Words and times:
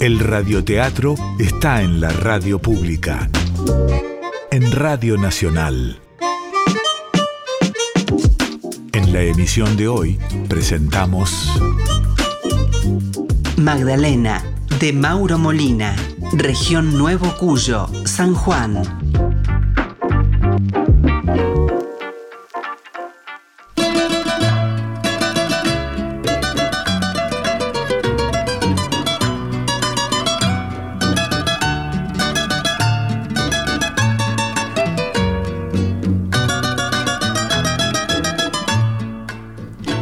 El 0.00 0.20
radioteatro 0.20 1.16
está 1.40 1.82
en 1.82 2.00
la 2.00 2.10
radio 2.10 2.60
pública. 2.60 3.28
En 4.52 4.70
Radio 4.70 5.16
Nacional. 5.16 6.00
En 8.92 9.12
la 9.12 9.22
emisión 9.22 9.76
de 9.76 9.88
hoy 9.88 10.18
presentamos 10.48 11.52
Magdalena, 13.56 14.44
de 14.78 14.92
Mauro 14.92 15.36
Molina, 15.36 15.96
región 16.32 16.96
Nuevo 16.96 17.34
Cuyo, 17.36 17.88
San 18.04 18.34
Juan. 18.34 18.97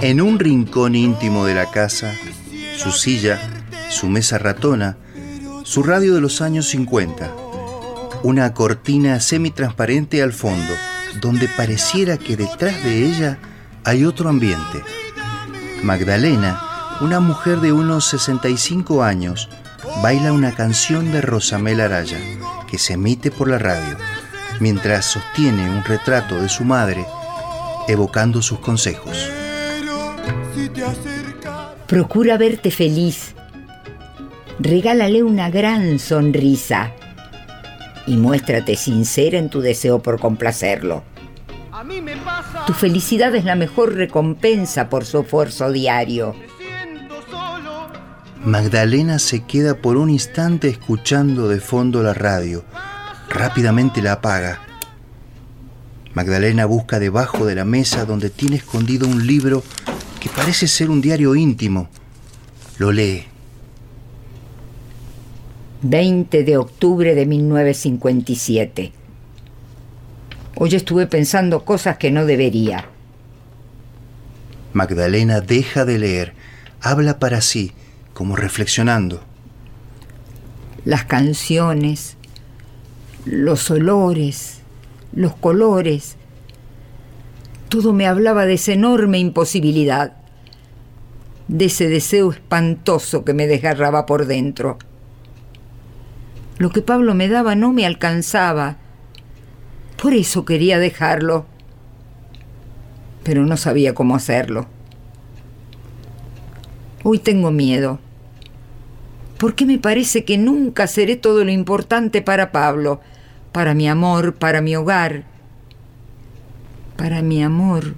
En 0.06 0.20
un 0.20 0.38
rincón 0.38 0.94
íntimo 0.94 1.46
de 1.46 1.54
la 1.56 1.68
casa, 1.68 2.14
su 2.76 2.92
silla, 2.92 3.40
su 3.88 4.06
mesa 4.06 4.38
ratona, 4.38 4.98
su 5.64 5.82
radio 5.82 6.14
de 6.14 6.20
los 6.20 6.40
años 6.40 6.68
50, 6.68 7.28
una 8.22 8.54
cortina 8.54 9.18
semitransparente 9.18 10.22
al 10.22 10.32
fondo, 10.32 10.74
donde 11.20 11.48
pareciera 11.48 12.18
que 12.18 12.36
detrás 12.36 12.84
de 12.84 13.04
ella 13.04 13.38
hay 13.82 14.04
otro 14.04 14.28
ambiente. 14.28 14.84
Magdalena, 15.82 16.60
una 17.00 17.18
mujer 17.18 17.58
de 17.58 17.72
unos 17.72 18.04
65 18.04 19.02
años, 19.02 19.48
baila 20.04 20.30
una 20.30 20.54
canción 20.54 21.10
de 21.10 21.20
Rosamel 21.20 21.80
Araya, 21.80 22.20
que 22.70 22.78
se 22.78 22.92
emite 22.92 23.32
por 23.32 23.48
la 23.48 23.58
radio, 23.58 23.96
mientras 24.60 25.04
sostiene 25.04 25.68
un 25.68 25.82
retrato 25.82 26.40
de 26.40 26.48
su 26.48 26.62
madre, 26.62 27.04
evocando 27.88 28.40
sus 28.40 28.60
consejos. 28.60 29.32
Procura 31.86 32.36
verte 32.36 32.70
feliz. 32.70 33.34
Regálale 34.58 35.22
una 35.22 35.50
gran 35.50 35.98
sonrisa 35.98 36.92
y 38.06 38.16
muéstrate 38.16 38.76
sincera 38.76 39.38
en 39.38 39.50
tu 39.50 39.60
deseo 39.60 40.00
por 40.00 40.18
complacerlo. 40.18 41.04
Tu 42.66 42.72
felicidad 42.72 43.34
es 43.34 43.44
la 43.44 43.54
mejor 43.54 43.94
recompensa 43.94 44.88
por 44.88 45.04
su 45.04 45.20
esfuerzo 45.20 45.70
diario. 45.70 46.34
Magdalena 48.44 49.18
se 49.18 49.44
queda 49.44 49.74
por 49.74 49.96
un 49.96 50.08
instante 50.08 50.68
escuchando 50.68 51.48
de 51.48 51.60
fondo 51.60 52.02
la 52.02 52.14
radio. 52.14 52.64
Rápidamente 53.28 54.00
la 54.02 54.12
apaga. 54.12 54.60
Magdalena 56.14 56.64
busca 56.64 56.98
debajo 56.98 57.44
de 57.44 57.54
la 57.54 57.64
mesa 57.64 58.06
donde 58.06 58.30
tiene 58.30 58.56
escondido 58.56 59.06
un 59.06 59.26
libro 59.26 59.62
que 60.26 60.34
parece 60.34 60.66
ser 60.66 60.90
un 60.90 61.00
diario 61.00 61.36
íntimo. 61.36 61.88
Lo 62.78 62.90
lee. 62.90 63.26
20 65.82 66.42
de 66.42 66.56
octubre 66.56 67.14
de 67.14 67.26
1957. 67.26 68.92
Hoy 70.56 70.74
estuve 70.74 71.06
pensando 71.06 71.64
cosas 71.64 71.98
que 71.98 72.10
no 72.10 72.26
debería. 72.26 72.86
Magdalena 74.72 75.40
deja 75.40 75.84
de 75.84 76.00
leer, 76.00 76.34
habla 76.80 77.20
para 77.20 77.40
sí, 77.40 77.72
como 78.12 78.34
reflexionando. 78.34 79.22
Las 80.84 81.04
canciones, 81.04 82.16
los 83.24 83.70
olores, 83.70 84.58
los 85.12 85.36
colores, 85.36 86.16
todo 87.68 87.92
me 87.92 88.06
hablaba 88.06 88.46
de 88.46 88.54
esa 88.54 88.72
enorme 88.72 89.18
imposibilidad, 89.18 90.12
de 91.48 91.64
ese 91.66 91.88
deseo 91.88 92.30
espantoso 92.30 93.24
que 93.24 93.34
me 93.34 93.46
desgarraba 93.46 94.06
por 94.06 94.26
dentro. 94.26 94.78
Lo 96.58 96.70
que 96.70 96.82
Pablo 96.82 97.14
me 97.14 97.28
daba 97.28 97.54
no 97.54 97.72
me 97.72 97.84
alcanzaba, 97.84 98.76
por 100.00 100.14
eso 100.14 100.44
quería 100.44 100.78
dejarlo, 100.78 101.46
pero 103.24 103.44
no 103.44 103.56
sabía 103.56 103.94
cómo 103.94 104.14
hacerlo. 104.14 104.66
Hoy 107.02 107.18
tengo 107.18 107.50
miedo, 107.50 107.98
porque 109.38 109.66
me 109.66 109.78
parece 109.78 110.24
que 110.24 110.38
nunca 110.38 110.86
seré 110.86 111.16
todo 111.16 111.44
lo 111.44 111.50
importante 111.50 112.22
para 112.22 112.52
Pablo, 112.52 113.00
para 113.52 113.74
mi 113.74 113.88
amor, 113.88 114.34
para 114.34 114.60
mi 114.60 114.76
hogar, 114.76 115.24
para 116.96 117.22
mi 117.22 117.42
amor, 117.42 117.94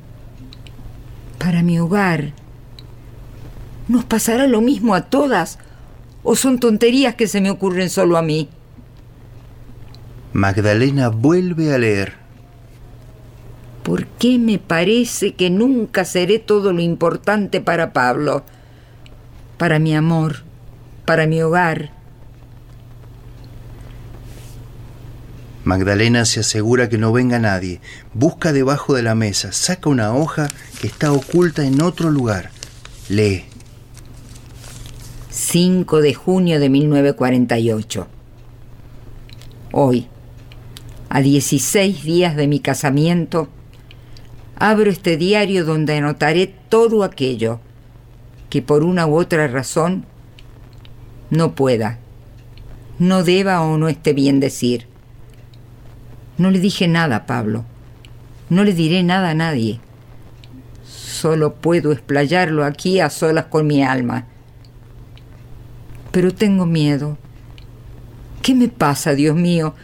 para 1.38 1.62
mi 1.62 1.78
hogar. 1.78 2.32
¿Nos 3.88 4.04
pasará 4.04 4.46
lo 4.46 4.60
mismo 4.60 4.94
a 4.94 5.02
todas 5.02 5.58
o 6.22 6.36
son 6.36 6.58
tonterías 6.58 7.14
que 7.14 7.26
se 7.26 7.40
me 7.40 7.50
ocurren 7.50 7.90
solo 7.90 8.16
a 8.16 8.22
mí? 8.22 8.48
Magdalena 10.32 11.08
vuelve 11.08 11.74
a 11.74 11.78
leer. 11.78 12.14
¿Por 13.82 14.06
qué 14.06 14.38
me 14.38 14.58
parece 14.58 15.32
que 15.32 15.48
nunca 15.48 16.04
seré 16.04 16.38
todo 16.38 16.72
lo 16.72 16.82
importante 16.82 17.62
para 17.62 17.94
Pablo? 17.94 18.42
Para 19.56 19.78
mi 19.78 19.96
amor, 19.96 20.42
para 21.06 21.26
mi 21.26 21.40
hogar. 21.40 21.97
Magdalena 25.68 26.24
se 26.24 26.40
asegura 26.40 26.88
que 26.88 26.96
no 26.96 27.12
venga 27.12 27.38
nadie. 27.38 27.82
Busca 28.14 28.54
debajo 28.54 28.94
de 28.94 29.02
la 29.02 29.14
mesa, 29.14 29.52
saca 29.52 29.90
una 29.90 30.14
hoja 30.14 30.48
que 30.80 30.86
está 30.86 31.12
oculta 31.12 31.62
en 31.62 31.82
otro 31.82 32.08
lugar. 32.08 32.48
Lee. 33.10 33.44
5 35.28 36.00
de 36.00 36.14
junio 36.14 36.58
de 36.58 36.70
1948. 36.70 38.08
Hoy, 39.72 40.06
a 41.10 41.20
16 41.20 42.02
días 42.02 42.34
de 42.34 42.46
mi 42.46 42.60
casamiento, 42.60 43.50
abro 44.56 44.90
este 44.90 45.18
diario 45.18 45.66
donde 45.66 45.98
anotaré 45.98 46.46
todo 46.46 47.04
aquello 47.04 47.60
que 48.48 48.62
por 48.62 48.82
una 48.82 49.06
u 49.06 49.16
otra 49.16 49.46
razón 49.48 50.06
no 51.28 51.54
pueda, 51.54 51.98
no 52.98 53.22
deba 53.22 53.60
o 53.60 53.76
no 53.76 53.88
esté 53.88 54.14
bien 54.14 54.40
decir. 54.40 54.88
No 56.38 56.50
le 56.50 56.60
dije 56.60 56.86
nada 56.86 57.16
a 57.16 57.26
Pablo, 57.26 57.64
no 58.48 58.64
le 58.64 58.72
diré 58.72 59.02
nada 59.02 59.30
a 59.30 59.34
nadie. 59.34 59.80
Solo 60.84 61.54
puedo 61.54 61.90
explayarlo 61.92 62.64
aquí 62.64 63.00
a 63.00 63.10
solas 63.10 63.46
con 63.46 63.66
mi 63.66 63.82
alma. 63.82 64.26
Pero 66.12 66.32
tengo 66.32 66.64
miedo. 66.64 67.18
¿Qué 68.40 68.54
me 68.54 68.68
pasa, 68.68 69.14
Dios 69.14 69.36
mío? 69.36 69.74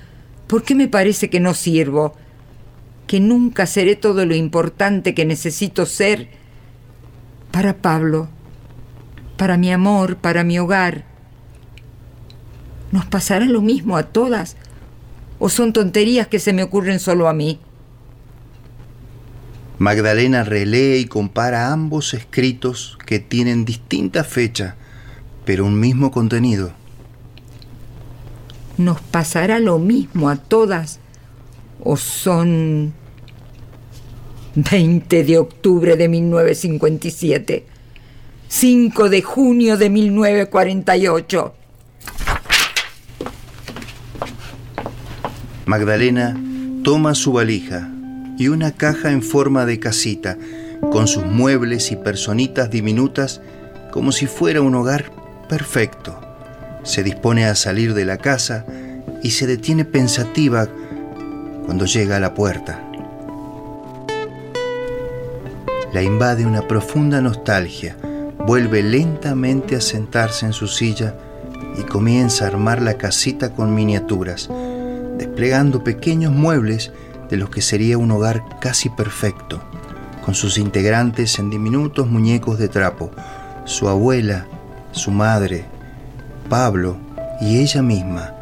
¿Por 0.46 0.62
qué 0.62 0.74
me 0.74 0.88
parece 0.88 1.28
que 1.28 1.40
no 1.40 1.54
sirvo? 1.54 2.14
Que 3.06 3.20
nunca 3.20 3.66
seré 3.66 3.96
todo 3.96 4.24
lo 4.24 4.34
importante 4.34 5.14
que 5.14 5.24
necesito 5.24 5.86
ser 5.86 6.28
para 7.50 7.74
Pablo, 7.74 8.28
para 9.36 9.56
mi 9.56 9.72
amor, 9.72 10.16
para 10.16 10.44
mi 10.44 10.58
hogar. 10.58 11.04
¿Nos 12.92 13.06
pasará 13.06 13.44
lo 13.46 13.60
mismo 13.60 13.96
a 13.96 14.04
todas? 14.04 14.56
¿O 15.44 15.50
son 15.50 15.74
tonterías 15.74 16.26
que 16.26 16.38
se 16.38 16.54
me 16.54 16.62
ocurren 16.62 16.98
solo 16.98 17.28
a 17.28 17.34
mí? 17.34 17.58
Magdalena 19.76 20.42
relee 20.42 20.96
y 20.96 21.04
compara 21.04 21.70
ambos 21.70 22.14
escritos 22.14 22.96
que 23.04 23.18
tienen 23.18 23.66
distinta 23.66 24.24
fecha, 24.24 24.76
pero 25.44 25.66
un 25.66 25.78
mismo 25.78 26.10
contenido. 26.10 26.72
¿Nos 28.78 29.02
pasará 29.02 29.58
lo 29.58 29.78
mismo 29.78 30.30
a 30.30 30.36
todas? 30.36 30.98
¿O 31.82 31.98
son 31.98 32.94
20 34.54 35.24
de 35.24 35.36
octubre 35.36 35.94
de 35.96 36.08
1957? 36.08 37.66
5 38.48 39.10
de 39.10 39.20
junio 39.20 39.76
de 39.76 39.90
1948. 39.90 41.54
Magdalena 45.66 46.36
toma 46.82 47.14
su 47.14 47.32
valija 47.32 47.88
y 48.38 48.48
una 48.48 48.72
caja 48.72 49.12
en 49.12 49.22
forma 49.22 49.64
de 49.64 49.78
casita, 49.78 50.36
con 50.92 51.06
sus 51.06 51.24
muebles 51.24 51.90
y 51.90 51.96
personitas 51.96 52.70
diminutas, 52.70 53.40
como 53.90 54.12
si 54.12 54.26
fuera 54.26 54.60
un 54.60 54.74
hogar 54.74 55.10
perfecto. 55.48 56.20
Se 56.82 57.02
dispone 57.02 57.46
a 57.46 57.54
salir 57.54 57.94
de 57.94 58.04
la 58.04 58.18
casa 58.18 58.66
y 59.22 59.30
se 59.30 59.46
detiene 59.46 59.86
pensativa 59.86 60.68
cuando 61.64 61.86
llega 61.86 62.16
a 62.16 62.20
la 62.20 62.34
puerta. 62.34 62.82
La 65.94 66.02
invade 66.02 66.44
una 66.44 66.66
profunda 66.68 67.22
nostalgia, 67.22 67.96
vuelve 68.46 68.82
lentamente 68.82 69.76
a 69.76 69.80
sentarse 69.80 70.44
en 70.44 70.52
su 70.52 70.66
silla 70.66 71.14
y 71.78 71.82
comienza 71.82 72.44
a 72.44 72.48
armar 72.48 72.82
la 72.82 72.94
casita 72.94 73.54
con 73.54 73.74
miniaturas, 73.74 74.50
desplegando 75.16 75.84
pequeños 75.84 76.32
muebles 76.32 76.92
de 77.28 77.36
los 77.36 77.50
que 77.50 77.62
sería 77.62 77.98
un 77.98 78.10
hogar 78.10 78.42
casi 78.60 78.88
perfecto, 78.88 79.62
con 80.24 80.34
sus 80.34 80.58
integrantes 80.58 81.38
en 81.38 81.50
diminutos 81.50 82.06
muñecos 82.06 82.58
de 82.58 82.68
trapo, 82.68 83.10
su 83.64 83.88
abuela, 83.88 84.46
su 84.92 85.10
madre, 85.10 85.64
Pablo 86.48 86.96
y 87.40 87.58
ella 87.58 87.82
misma, 87.82 88.34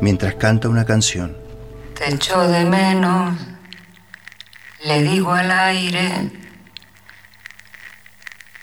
mientras 0.00 0.34
canta 0.34 0.68
una 0.68 0.84
canción. 0.84 1.36
Te 1.98 2.14
echo 2.14 2.40
de 2.48 2.64
menos, 2.64 3.38
le 4.84 5.02
digo 5.02 5.32
al 5.32 5.50
aire. 5.50 6.30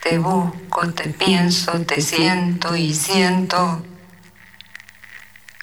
Te 0.01 0.17
busco, 0.17 0.91
te 0.93 1.09
pienso, 1.09 1.71
te 1.81 2.01
siento 2.01 2.75
y 2.75 2.93
siento 2.93 3.83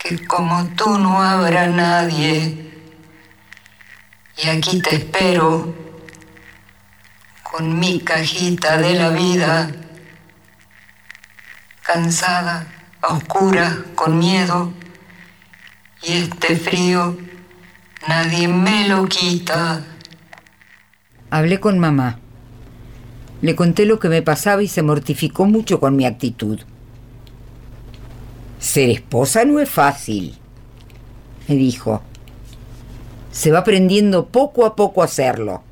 que 0.06 0.24
como 0.26 0.66
tú 0.76 0.98
no 0.98 1.20
habrá 1.20 1.66
nadie. 1.66 2.72
Y 4.42 4.48
aquí 4.48 4.80
te 4.80 4.96
espero 4.96 5.74
con 7.42 7.78
mi 7.78 8.00
cajita 8.00 8.76
de 8.76 8.94
la 8.94 9.10
vida, 9.10 9.70
cansada, 11.82 12.66
oscura, 13.02 13.78
con 13.94 14.18
miedo, 14.18 14.72
y 16.02 16.12
este 16.12 16.56
frío 16.56 17.16
nadie 18.06 18.46
me 18.46 18.88
lo 18.88 19.06
quita. 19.06 19.82
Hablé 21.30 21.58
con 21.58 21.78
mamá. 21.78 22.18
Le 23.40 23.56
conté 23.56 23.86
lo 23.86 23.98
que 23.98 24.08
me 24.08 24.22
pasaba 24.22 24.62
y 24.62 24.68
se 24.68 24.82
mortificó 24.82 25.46
mucho 25.46 25.80
con 25.80 25.96
mi 25.96 26.04
actitud. 26.04 26.60
Ser 28.58 28.90
esposa 28.90 29.44
no 29.44 29.60
es 29.60 29.68
fácil, 29.68 30.34
me 31.48 31.54
dijo 31.56 32.02
se 33.36 33.50
va 33.50 33.58
aprendiendo 33.58 34.28
poco 34.28 34.64
a 34.64 34.74
poco 34.76 35.02
a 35.02 35.04
hacerlo. 35.04 35.62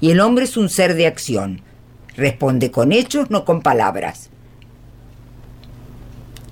Y 0.00 0.12
el 0.12 0.20
hombre 0.20 0.44
es 0.44 0.56
un 0.56 0.68
ser 0.68 0.94
de 0.94 1.08
acción. 1.08 1.62
Responde 2.16 2.70
con 2.70 2.92
hechos, 2.92 3.28
no 3.28 3.44
con 3.44 3.60
palabras. 3.60 4.30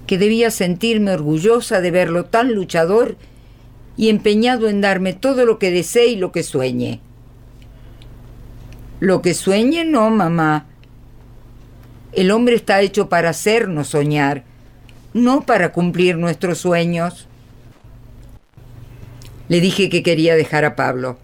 Que 0.08 0.18
debía 0.18 0.50
sentirme 0.50 1.12
orgullosa 1.12 1.80
de 1.80 1.92
verlo 1.92 2.24
tan 2.24 2.52
luchador 2.52 3.16
y 3.96 4.08
empeñado 4.08 4.68
en 4.68 4.80
darme 4.80 5.12
todo 5.12 5.46
lo 5.46 5.60
que 5.60 5.70
desee 5.70 6.08
y 6.08 6.16
lo 6.16 6.32
que 6.32 6.42
sueñe. 6.42 6.98
Lo 8.98 9.22
que 9.22 9.34
sueñe 9.34 9.84
no, 9.84 10.10
mamá. 10.10 10.66
El 12.10 12.32
hombre 12.32 12.56
está 12.56 12.80
hecho 12.80 13.08
para 13.08 13.30
hacernos 13.30 13.86
soñar, 13.86 14.42
no 15.14 15.42
para 15.42 15.72
cumplir 15.72 16.16
nuestros 16.16 16.58
sueños. 16.58 17.28
Le 19.48 19.60
dije 19.60 19.88
que 19.88 20.02
quería 20.02 20.34
dejar 20.34 20.64
a 20.64 20.76
Pablo. 20.76 21.18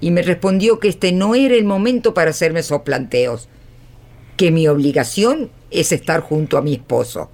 Y 0.00 0.10
me 0.10 0.22
respondió 0.22 0.78
que 0.78 0.88
este 0.88 1.12
no 1.12 1.34
era 1.34 1.54
el 1.54 1.64
momento 1.64 2.14
para 2.14 2.30
hacerme 2.30 2.60
esos 2.60 2.82
planteos, 2.82 3.48
que 4.36 4.50
mi 4.50 4.66
obligación 4.68 5.50
es 5.70 5.92
estar 5.92 6.20
junto 6.20 6.56
a 6.56 6.62
mi 6.62 6.74
esposo. 6.74 7.30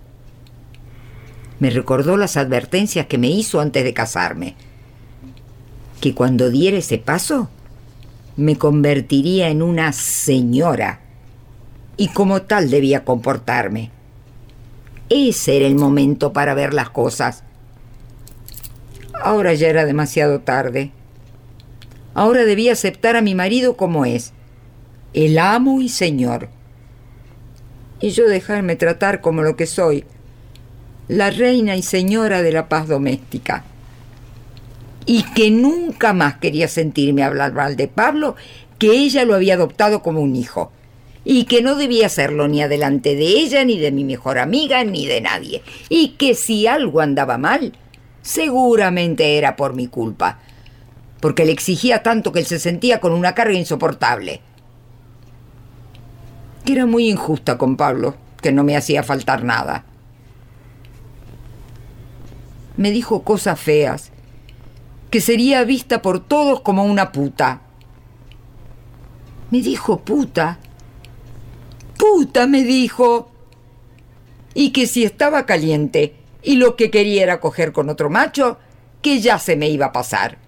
Me 1.61 1.71
recordó 1.71 2.17
las 2.17 2.37
advertencias 2.37 3.07
que 3.07 3.19
me 3.19 3.29
hizo 3.29 3.61
antes 3.61 3.85
de 3.85 3.95
casarme, 3.95 4.57
que 6.01 6.15
cuando 6.15 6.51
diera 6.51 6.77
ese 6.77 6.99
paso 6.99 7.49
me 8.37 8.57
convertiría 8.57 9.49
en 9.49 9.63
una 9.63 9.93
señora 9.93 11.01
y 11.97 12.09
como 12.09 12.43
tal 12.43 12.71
debía 12.71 13.05
comportarme. 13.05 13.96
Ese 15.09 15.57
era 15.57 15.67
el 15.67 15.77
momento 15.77 16.33
para 16.33 16.55
ver 16.55 16.75
las 16.75 16.91
cosas 16.91 17.45
Ahora 19.23 19.55
ya 19.55 19.69
era 19.69 19.85
demasiado 19.85 20.41
tarde. 20.41 20.93
Ahora 22.15 22.45
debía 22.45 22.73
aceptar 22.73 23.17
a 23.17 23.23
mi 23.23 23.35
marido 23.35 23.77
como 23.77 24.05
es, 24.05 24.33
el 25.15 25.39
amo 25.39 25.81
y 25.81 25.89
señor. 25.89 26.49
Y 28.01 28.11
yo 28.11 28.29
dejarme 28.29 28.77
tratar 28.77 29.21
como 29.21 29.43
lo 29.43 29.57
que 29.57 29.67
soy, 29.67 30.05
la 31.09 31.31
reina 31.31 31.77
y 31.77 31.83
señora 31.83 32.43
de 32.43 32.53
la 32.53 32.69
paz 32.69 32.89
doméstica. 32.89 33.65
Y 35.07 35.23
que 35.35 35.51
nunca 35.51 36.13
más 36.13 36.37
quería 36.37 36.69
sentirme 36.69 37.23
hablar 37.23 37.53
mal 37.53 37.77
de 37.77 37.89
Pablo, 37.89 38.37
que 38.79 38.91
ella 38.93 39.25
lo 39.25 39.35
había 39.35 39.55
adoptado 39.55 40.03
como 40.03 40.21
un 40.21 40.37
hijo 40.37 40.73
y 41.29 41.45
que 41.45 41.61
no 41.61 41.75
debía 41.75 42.07
hacerlo 42.07 42.49
ni 42.49 42.63
adelante 42.63 43.15
de 43.15 43.27
ella, 43.27 43.65
ni 43.65 43.79
de 43.79 43.93
mi 43.93 44.05
mejor 44.05 44.39
amiga, 44.39 44.83
ni 44.85 45.07
de 45.07 45.21
nadie, 45.21 45.63
y 45.91 46.11
que 46.11 46.35
si 46.35 46.67
algo 46.67 47.01
andaba 47.01 47.37
mal, 47.37 47.75
Seguramente 48.27 49.39
era 49.39 49.55
por 49.55 49.75
mi 49.75 49.87
culpa, 49.87 50.41
porque 51.21 51.45
le 51.45 51.53
exigía 51.53 52.03
tanto 52.03 52.33
que 52.33 52.41
él 52.41 52.45
se 52.45 52.59
sentía 52.59 52.99
con 52.99 53.13
una 53.13 53.37
carga 53.37 53.55
insoportable. 53.55 54.41
Que 56.65 56.73
era 56.73 56.87
muy 56.87 57.09
injusta 57.09 57.57
con 57.57 57.77
Pablo, 57.77 58.17
que 58.43 58.51
no 58.51 58.65
me 58.65 58.77
hacía 58.77 59.05
faltar 59.05 59.45
nada. 59.45 59.85
Me 62.77 62.91
dijo 62.91 63.23
cosas 63.23 63.61
feas, 63.61 64.11
que 65.09 65.21
sería 65.21 65.63
vista 65.63 66.03
por 66.03 66.19
todos 66.19 66.63
como 66.63 66.85
una 66.85 67.13
puta. 67.13 67.61
Me 69.53 69.61
dijo 69.61 70.01
puta. 70.01 70.59
Puta, 71.99 72.47
me 72.47 72.63
dijo. 72.63 73.31
Y 74.55 74.71
que 74.71 74.87
si 74.87 75.05
estaba 75.05 75.47
caliente, 75.47 76.15
y 76.43 76.57
lo 76.57 76.77
que 76.77 76.91
quería 76.91 77.23
era 77.23 77.41
coger 77.41 77.73
con 77.73 77.89
otro 77.89 78.09
macho, 78.11 78.59
que 79.03 79.21
ya 79.21 79.39
se 79.39 79.57
me 79.57 79.69
iba 79.69 79.87
a 79.87 79.93
pasar. 79.93 80.39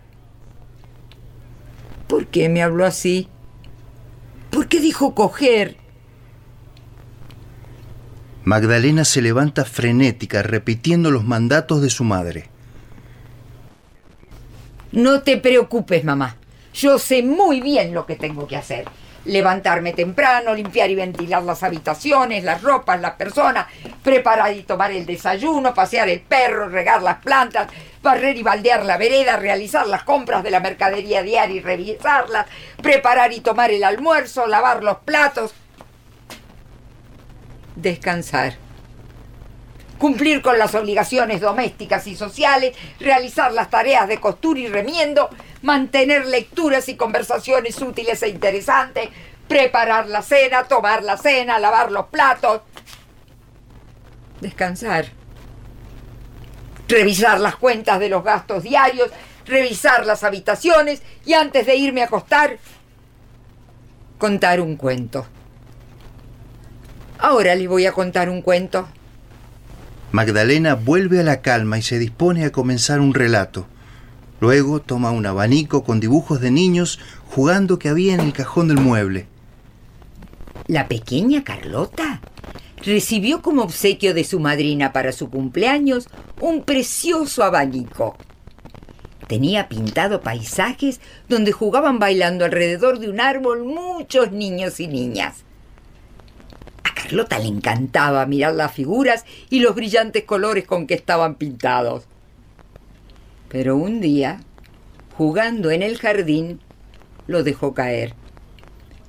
¿Por 2.07 2.26
qué 2.26 2.49
me 2.49 2.62
habló 2.62 2.87
así? 2.87 3.28
¿Por 4.50 4.69
qué 4.69 4.81
dijo 4.81 5.14
coger? 5.14 5.76
Magdalena 8.45 9.05
se 9.05 9.21
levanta 9.21 9.67
frenética, 9.67 10.43
repitiendo 10.43 11.11
los 11.11 11.25
mandatos 11.25 11.83
de 11.83 11.90
su 11.90 12.05
madre. 12.05 12.49
No 14.90 15.21
te 15.21 15.37
preocupes, 15.37 16.02
mamá. 16.02 16.38
Yo 16.73 16.99
sé 16.99 17.23
muy 17.23 17.61
bien 17.61 17.93
lo 17.93 18.07
que 18.07 18.17
tengo 18.17 18.47
que 18.47 18.57
hacer 18.57 18.87
levantarme 19.28 19.92
temprano, 19.92 20.54
limpiar 20.54 20.90
y 20.90 20.94
ventilar 20.94 21.42
las 21.42 21.62
habitaciones, 21.62 22.42
las 22.42 22.62
ropas, 22.62 23.00
las 23.00 23.12
personas, 23.12 23.66
preparar 24.02 24.52
y 24.54 24.62
tomar 24.62 24.90
el 24.90 25.06
desayuno, 25.06 25.75
pasear 25.75 26.08
el 26.08 26.20
perro, 26.20 26.68
regar 26.68 27.02
las 27.02 27.18
plantas, 27.18 27.68
barrer 28.02 28.37
y 28.37 28.42
baldear 28.42 28.85
la 28.85 28.97
vereda, 28.97 29.37
realizar 29.37 29.87
las 29.87 30.02
compras 30.02 30.42
de 30.42 30.50
la 30.50 30.61
mercadería 30.61 31.23
diaria 31.23 31.56
y 31.56 31.61
revisarlas, 31.61 32.47
preparar 32.82 33.32
y 33.32 33.40
tomar 33.40 33.70
el 33.70 33.85
almuerzo, 33.85 34.47
lavar 34.47 34.82
los 34.82 34.99
platos, 34.99 35.52
descansar. 37.76 38.68
Cumplir 39.99 40.43
con 40.43 40.59
las 40.59 40.75
obligaciones 40.75 41.40
domésticas 41.40 42.07
y 42.07 42.14
sociales, 42.14 42.76
realizar 43.00 43.52
las 43.52 43.69
tareas 43.69 44.07
de 44.07 44.21
costura 44.21 44.61
y 44.61 44.69
remiendo, 44.69 45.28
mantener 45.62 46.26
lecturas 46.26 46.88
y 46.88 46.97
conversaciones 46.97 47.81
útiles 47.83 48.23
e 48.23 48.28
interesantes, 48.28 49.09
preparar 49.49 50.07
la 50.07 50.23
cena, 50.23 50.64
tomar 50.64 51.02
la 51.02 51.17
cena, 51.17 51.59
lavar 51.59 51.90
los 51.90 52.07
platos, 52.07 52.61
descansar, 54.40 55.07
revisar 56.87 57.40
las 57.40 57.57
cuentas 57.57 57.99
de 57.99 58.09
los 58.09 58.23
gastos 58.23 58.62
diarios, 58.62 59.11
revisar 59.47 60.07
las 60.07 60.23
habitaciones 60.23 61.02
y 61.25 61.33
antes 61.33 61.67
de 61.67 61.75
irme 61.76 62.02
a 62.02 62.07
acostar, 62.07 62.59
contar 64.19 64.61
un 64.61 64.76
cuento. 64.76 65.26
Ahora 67.19 67.55
les 67.55 67.67
voy 67.67 67.87
a 67.87 67.93
contar 67.93 68.28
un 68.28 68.43
cuento. 68.43 68.88
Magdalena 70.11 70.75
vuelve 70.75 71.21
a 71.21 71.23
la 71.23 71.43
calma 71.43 71.79
y 71.79 71.83
se 71.83 71.99
dispone 71.99 72.47
a 72.47 72.53
comenzar 72.53 73.00
un 73.00 73.12
relato. 73.12 73.67
Luego 74.41 74.81
toma 74.81 75.11
un 75.11 75.27
abanico 75.27 75.85
con 75.85 76.00
dibujos 76.00 76.41
de 76.41 76.50
niños 76.50 76.99
jugando 77.27 77.79
que 77.79 77.91
había 77.91 78.15
en 78.15 78.21
el 78.21 78.33
cajón 78.33 78.69
del 78.69 78.79
mueble. 78.79 79.27
La 80.67 80.88
pequeña 80.88 81.45
Carlota 81.45 82.21
recibió 82.83 83.43
como 83.43 83.62
obsequio 83.62 84.15
de 84.15 84.25
su 84.25 84.41
madrina 84.41 84.93
para 84.93 85.12
su 85.12 85.29
cumpleaños 85.29 86.09
un 86.41 86.62
precioso 86.62 87.43
abanico. 87.43 88.17
Tenía 89.27 89.69
pintado 89.69 90.23
paisajes 90.23 91.00
donde 91.29 91.53
jugaban 91.53 91.99
bailando 91.99 92.47
alrededor 92.47 92.99
de 92.99 93.11
un 93.11 93.21
árbol 93.21 93.65
muchos 93.65 94.33
niños 94.33 94.81
y 94.81 94.87
niñas. 94.87 95.45
Carlota 97.02 97.38
le 97.38 97.47
encantaba 97.47 98.26
mirar 98.26 98.55
las 98.55 98.73
figuras 98.73 99.25
y 99.50 99.61
los 99.61 99.75
brillantes 99.75 100.25
colores 100.25 100.67
con 100.67 100.87
que 100.87 100.95
estaban 100.95 101.37
pintados. 101.37 102.05
Pero 103.49 103.76
un 103.76 104.00
día, 104.00 104.40
jugando 105.17 105.71
en 105.71 105.83
el 105.83 105.99
jardín, 105.99 106.61
lo 107.26 107.43
dejó 107.43 107.75
caer. 107.75 108.14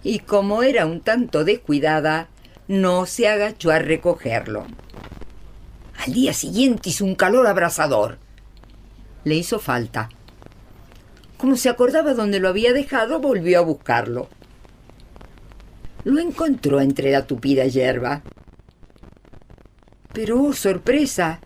Y 0.03 0.19
como 0.19 0.63
era 0.63 0.85
un 0.85 1.01
tanto 1.01 1.43
descuidada, 1.43 2.29
no 2.67 3.05
se 3.05 3.27
agachó 3.27 3.71
a 3.71 3.79
recogerlo. 3.79 4.65
Al 6.05 6.13
día 6.13 6.33
siguiente 6.33 6.89
hizo 6.89 7.05
un 7.05 7.15
calor 7.15 7.47
abrasador 7.47 8.17
le 9.23 9.35
hizo 9.35 9.59
falta. 9.59 10.09
Como 11.37 11.55
se 11.55 11.69
acordaba 11.69 12.13
dónde 12.13 12.39
lo 12.39 12.49
había 12.49 12.73
dejado, 12.73 13.19
volvió 13.19 13.59
a 13.59 13.63
buscarlo. 13.63 14.29
Lo 16.03 16.19
encontró 16.19 16.79
entre 16.81 17.11
la 17.11 17.27
tupida 17.27 17.65
hierba. 17.65 18.23
Pero, 20.13 20.41
oh, 20.41 20.53
sorpresa, 20.53 21.39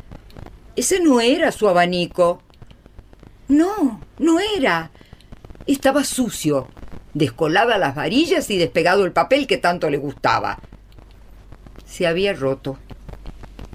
ese 0.75 0.99
no 0.99 1.21
era 1.21 1.51
su 1.51 1.67
abanico. 1.67 2.41
No, 3.47 4.01
no 4.19 4.39
era. 4.39 4.91
Estaba 5.67 6.03
sucio, 6.03 6.67
descolada 7.13 7.77
las 7.77 7.95
varillas 7.95 8.49
y 8.49 8.57
despegado 8.57 9.05
el 9.05 9.11
papel 9.11 9.47
que 9.47 9.57
tanto 9.57 9.89
le 9.89 9.97
gustaba. 9.97 10.59
Se 11.85 12.07
había 12.07 12.33
roto. 12.33 12.77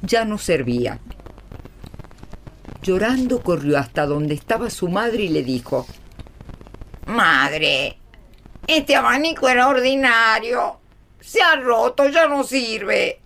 Ya 0.02 0.24
no 0.24 0.38
servía. 0.38 1.00
Llorando 2.82 3.42
corrió 3.42 3.78
hasta 3.78 4.06
donde 4.06 4.34
estaba 4.34 4.70
su 4.70 4.88
madre 4.88 5.24
y 5.24 5.28
le 5.28 5.42
dijo, 5.42 5.86
Madre, 7.06 7.97
este 8.68 8.94
abanico 8.94 9.48
era 9.48 9.66
ordinario. 9.66 10.78
Se 11.20 11.42
ha 11.42 11.56
roto, 11.56 12.08
ya 12.08 12.28
no 12.28 12.44
sirve. 12.44 13.18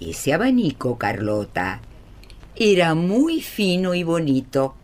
Ese 0.00 0.32
abanico, 0.32 0.98
Carlota, 0.98 1.80
era 2.56 2.94
muy 2.94 3.40
fino 3.40 3.94
y 3.94 4.02
bonito, 4.02 4.74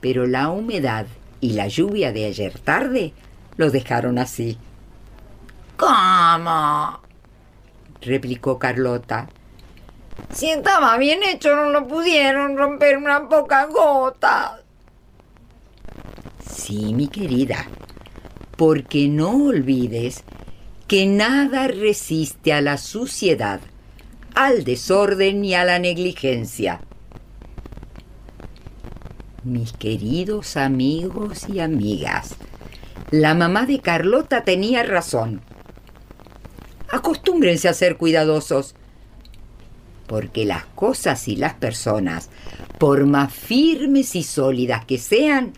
pero 0.00 0.26
la 0.26 0.48
humedad 0.48 1.06
y 1.40 1.52
la 1.52 1.68
lluvia 1.68 2.10
de 2.10 2.24
ayer 2.24 2.58
tarde 2.58 3.12
lo 3.56 3.70
dejaron 3.70 4.18
así. 4.18 4.58
¿Cómo? 5.76 7.00
replicó 8.00 8.58
Carlota. 8.58 9.28
Si 10.32 10.50
estaba 10.50 10.96
bien 10.98 11.22
hecho, 11.22 11.54
no 11.54 11.70
lo 11.70 11.86
pudieron 11.86 12.56
romper 12.56 12.96
una 12.96 13.28
poca 13.28 13.66
gota. 13.66 14.60
Sí, 16.48 16.94
mi 16.94 17.08
querida, 17.08 17.66
porque 18.56 19.08
no 19.08 19.46
olvides 19.46 20.24
que 20.86 21.06
nada 21.06 21.68
resiste 21.68 22.52
a 22.52 22.60
la 22.60 22.78
suciedad, 22.78 23.60
al 24.34 24.64
desorden 24.64 25.44
y 25.44 25.54
a 25.54 25.64
la 25.64 25.78
negligencia. 25.78 26.80
Mis 29.44 29.72
queridos 29.72 30.56
amigos 30.56 31.46
y 31.48 31.60
amigas, 31.60 32.34
la 33.10 33.34
mamá 33.34 33.66
de 33.66 33.80
Carlota 33.80 34.44
tenía 34.44 34.82
razón. 34.82 35.42
Acostúmbrense 36.90 37.68
a 37.68 37.74
ser 37.74 37.96
cuidadosos 37.96 38.74
porque 40.06 40.46
las 40.46 40.64
cosas 40.64 41.28
y 41.28 41.36
las 41.36 41.54
personas, 41.54 42.30
por 42.78 43.04
más 43.06 43.32
firmes 43.32 44.16
y 44.16 44.22
sólidas 44.22 44.84
que 44.86 44.96
sean, 44.96 45.52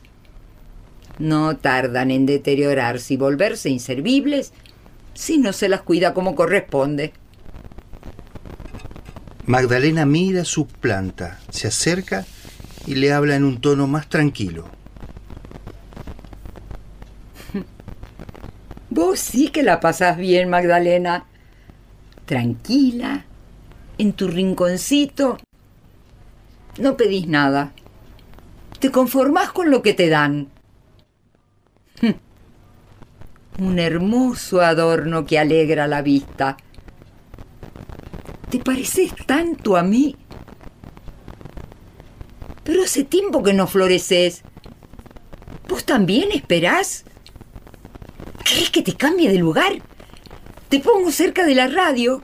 no 1.20 1.56
tardan 1.56 2.10
en 2.10 2.26
deteriorarse 2.26 3.14
y 3.14 3.16
volverse 3.16 3.68
inservibles 3.68 4.52
si 5.14 5.38
no 5.38 5.52
se 5.52 5.68
las 5.68 5.82
cuida 5.82 6.14
como 6.14 6.34
corresponde. 6.34 7.12
Magdalena 9.46 10.06
mira 10.06 10.44
su 10.44 10.66
planta, 10.66 11.38
se 11.50 11.68
acerca 11.68 12.24
y 12.86 12.94
le 12.94 13.12
habla 13.12 13.36
en 13.36 13.44
un 13.44 13.60
tono 13.60 13.86
más 13.86 14.08
tranquilo. 14.08 14.66
Vos 18.90 19.20
sí 19.20 19.48
que 19.48 19.62
la 19.62 19.80
pasás 19.80 20.16
bien, 20.16 20.48
Magdalena. 20.48 21.26
Tranquila, 22.24 23.24
en 23.98 24.12
tu 24.12 24.28
rinconcito, 24.28 25.38
no 26.78 26.96
pedís 26.96 27.26
nada. 27.26 27.72
Te 28.78 28.90
conformás 28.90 29.52
con 29.52 29.70
lo 29.70 29.82
que 29.82 29.92
te 29.92 30.08
dan. 30.08 30.48
Un 33.58 33.78
hermoso 33.78 34.60
adorno 34.60 35.26
que 35.26 35.38
alegra 35.38 35.86
la 35.86 36.02
vista. 36.02 36.56
Te 38.50 38.58
pareces 38.58 39.14
tanto 39.26 39.76
a 39.76 39.82
mí. 39.82 40.16
Pero 42.64 42.82
hace 42.82 43.04
tiempo 43.04 43.42
que 43.42 43.52
no 43.52 43.66
floreces. 43.66 44.42
¿Vos 45.68 45.84
también 45.84 46.30
esperás? 46.32 47.04
¿Querés 48.44 48.70
que 48.70 48.82
te 48.82 48.94
cambie 48.94 49.30
de 49.30 49.38
lugar? 49.38 49.72
Te 50.68 50.80
pongo 50.80 51.10
cerca 51.10 51.44
de 51.44 51.54
la 51.54 51.68
radio 51.68 52.22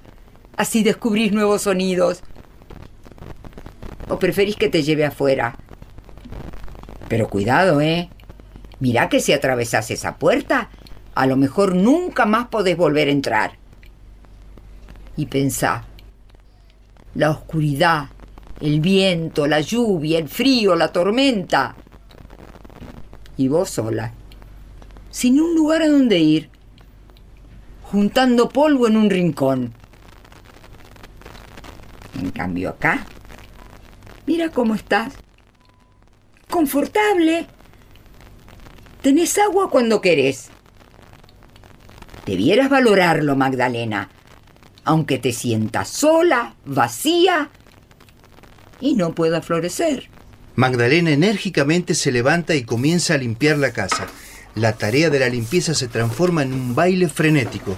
Así 0.57 0.83
descubrís 0.83 1.33
nuevos 1.33 1.63
sonidos. 1.63 2.23
¿O 4.09 4.19
preferís 4.19 4.57
que 4.57 4.71
te 4.71 4.83
lleve 4.83 5.05
afuera? 5.05 5.59
Pero 7.09 7.29
cuidado, 7.29 7.81
¿eh? 7.81 8.09
Mirá 8.79 9.09
que 9.09 9.21
si 9.21 9.33
atravesás 9.33 9.91
esa 9.91 10.17
puerta, 10.17 10.71
a 11.15 11.27
lo 11.27 11.37
mejor 11.37 11.75
nunca 11.75 12.27
más 12.27 12.49
podés 12.49 12.77
volver 12.77 13.09
a 13.09 13.13
entrar. 13.13 13.59
Y 15.17 15.27
pensá, 15.27 15.85
la 17.15 17.31
oscuridad, 17.31 18.11
el 18.61 18.81
viento, 18.81 19.47
la 19.47 19.61
lluvia, 19.61 20.19
el 20.19 20.29
frío, 20.29 20.77
la 20.77 20.93
tormenta. 20.93 21.75
Y 23.39 23.49
vos 23.49 23.71
sola, 23.71 24.13
sin 25.11 25.41
un 25.41 25.55
lugar 25.55 25.83
a 25.83 25.89
donde 25.89 26.19
ir, 26.19 26.51
juntando 27.83 28.51
polvo 28.51 28.87
en 28.87 28.99
un 28.99 29.09
rincón. 29.09 29.73
En 32.21 32.31
cambio 32.31 32.71
acá, 32.71 33.07
mira 34.27 34.51
cómo 34.51 34.75
estás. 34.75 35.15
Confortable. 36.51 37.47
Tenés 39.07 39.39
agua 39.39 39.71
cuando 39.71 40.01
querés. 40.01 40.49
Debieras 42.27 42.69
valorarlo, 42.69 43.37
Magdalena, 43.37 44.11
aunque 44.83 45.19
te 45.19 45.33
sientas 45.33 45.91
sola, 45.91 46.57
vacía 46.65 47.51
y 48.81 48.95
no 48.95 49.15
pueda 49.15 49.43
florecer. 49.43 50.11
Magdalena 50.57 51.13
enérgicamente 51.13 51.95
se 51.95 52.11
levanta 52.11 52.57
y 52.57 52.65
comienza 52.65 53.15
a 53.15 53.19
limpiar 53.19 53.59
la 53.59 53.73
casa. 53.73 54.09
La 54.57 54.73
tarea 54.73 55.09
de 55.09 55.21
la 55.21 55.29
limpieza 55.29 55.73
se 55.75 55.87
transforma 55.87 56.43
en 56.43 56.53
un 56.53 56.75
baile 56.75 57.09
frenético. 57.09 57.77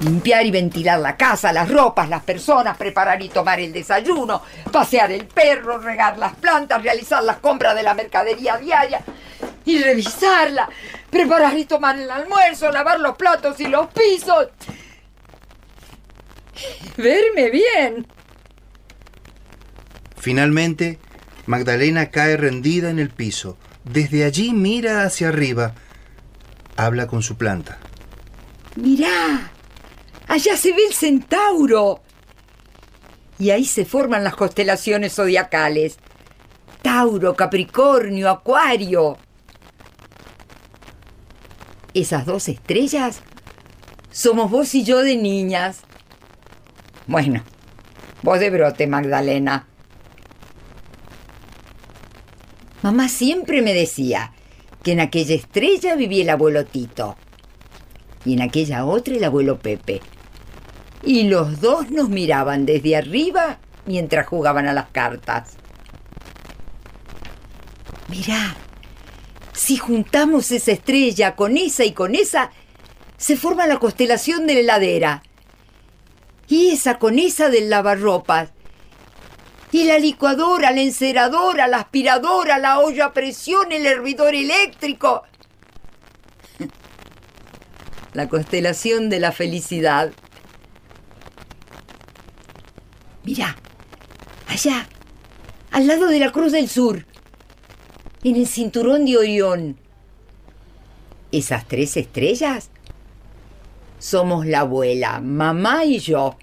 Limpiar 0.00 0.46
y 0.46 0.50
ventilar 0.50 1.00
la 1.00 1.16
casa, 1.16 1.52
las 1.52 1.68
ropas, 1.68 2.08
las 2.08 2.22
personas, 2.22 2.76
preparar 2.76 3.20
y 3.22 3.28
tomar 3.28 3.58
el 3.58 3.72
desayuno, 3.72 4.42
pasear 4.70 5.10
el 5.10 5.26
perro, 5.26 5.78
regar 5.78 6.18
las 6.18 6.36
plantas, 6.36 6.82
realizar 6.82 7.22
las 7.24 7.38
compras 7.38 7.74
de 7.74 7.82
la 7.82 7.94
mercadería 7.94 8.56
diaria 8.58 9.00
y 9.64 9.82
revisarla, 9.82 10.68
preparar 11.10 11.58
y 11.58 11.64
tomar 11.64 11.98
el 11.98 12.10
almuerzo, 12.10 12.70
lavar 12.70 13.00
los 13.00 13.16
platos 13.16 13.58
y 13.60 13.66
los 13.66 13.88
pisos. 13.88 14.48
Verme 16.96 17.50
bien. 17.50 18.06
Finalmente, 20.16 20.98
Magdalena 21.46 22.10
cae 22.10 22.36
rendida 22.36 22.90
en 22.90 22.98
el 22.98 23.10
piso. 23.10 23.56
Desde 23.84 24.24
allí 24.24 24.52
mira 24.52 25.02
hacia 25.02 25.28
arriba. 25.28 25.74
Habla 26.76 27.06
con 27.06 27.22
su 27.22 27.36
planta. 27.36 27.78
Mirá, 28.76 29.50
Allá 30.28 30.58
se 30.58 30.72
ve 30.72 30.84
el 30.86 30.92
centauro. 30.92 32.00
Y 33.38 33.50
ahí 33.50 33.64
se 33.64 33.86
forman 33.86 34.24
las 34.24 34.36
constelaciones 34.36 35.14
zodiacales. 35.14 35.98
Tauro, 36.82 37.34
Capricornio, 37.34 38.28
Acuario. 38.28 39.16
Esas 41.94 42.26
dos 42.26 42.48
estrellas 42.48 43.22
somos 44.10 44.50
vos 44.50 44.74
y 44.74 44.84
yo 44.84 45.02
de 45.02 45.16
niñas. 45.16 45.80
Bueno, 47.06 47.42
vos 48.22 48.38
de 48.38 48.50
brote, 48.50 48.86
Magdalena. 48.86 49.66
Mamá 52.82 53.08
siempre 53.08 53.62
me 53.62 53.72
decía 53.72 54.32
que 54.82 54.92
en 54.92 55.00
aquella 55.00 55.34
estrella 55.34 55.96
vivía 55.96 56.22
el 56.22 56.30
abuelo 56.30 56.66
Tito 56.66 57.16
y 58.24 58.34
en 58.34 58.42
aquella 58.42 58.84
otra 58.84 59.14
el 59.14 59.24
abuelo 59.24 59.58
Pepe 59.58 60.00
y 61.02 61.24
los 61.24 61.60
dos 61.60 61.90
nos 61.90 62.08
miraban 62.08 62.66
desde 62.66 62.96
arriba 62.96 63.58
mientras 63.86 64.26
jugaban 64.26 64.66
a 64.66 64.72
las 64.72 64.90
cartas. 64.90 65.56
Mirá, 68.08 68.56
si 69.52 69.76
juntamos 69.76 70.50
esa 70.50 70.72
estrella 70.72 71.36
con 71.36 71.56
esa 71.56 71.84
y 71.84 71.92
con 71.92 72.14
esa, 72.14 72.50
se 73.16 73.36
forma 73.36 73.66
la 73.66 73.78
constelación 73.78 74.46
de 74.46 74.54
la 74.54 74.60
heladera. 74.60 75.22
Y 76.46 76.70
esa 76.70 76.98
con 76.98 77.18
esa 77.18 77.50
del 77.50 77.68
lavarropas. 77.68 78.50
Y 79.70 79.84
la 79.84 79.98
licuadora, 79.98 80.70
la 80.70 80.80
enceradora, 80.80 81.68
la 81.68 81.78
aspiradora, 81.78 82.58
la 82.58 82.78
olla 82.78 83.06
a 83.06 83.12
presión, 83.12 83.70
el 83.72 83.84
hervidor 83.84 84.34
eléctrico. 84.34 85.24
La 88.14 88.28
constelación 88.30 89.10
de 89.10 89.20
la 89.20 89.32
felicidad. 89.32 90.12
Mira, 93.28 93.54
allá, 94.46 94.88
al 95.70 95.86
lado 95.86 96.06
de 96.06 96.18
la 96.18 96.32
Cruz 96.32 96.50
del 96.50 96.66
Sur, 96.66 97.04
en 98.24 98.36
el 98.36 98.46
cinturón 98.46 99.04
de 99.04 99.18
Orión. 99.18 99.76
Esas 101.30 101.68
tres 101.68 101.98
estrellas 101.98 102.70
somos 103.98 104.46
la 104.46 104.60
abuela, 104.60 105.20
mamá 105.20 105.84
y 105.84 105.98
yo. 105.98 106.38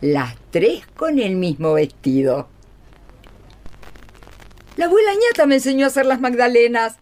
Las 0.00 0.36
tres 0.52 0.86
con 0.96 1.18
el 1.18 1.34
mismo 1.34 1.72
vestido. 1.72 2.46
La 4.76 4.84
abuela 4.84 5.10
ñata 5.14 5.46
me 5.46 5.56
enseñó 5.56 5.86
a 5.86 5.88
hacer 5.88 6.06
las 6.06 6.20
magdalenas. 6.20 6.94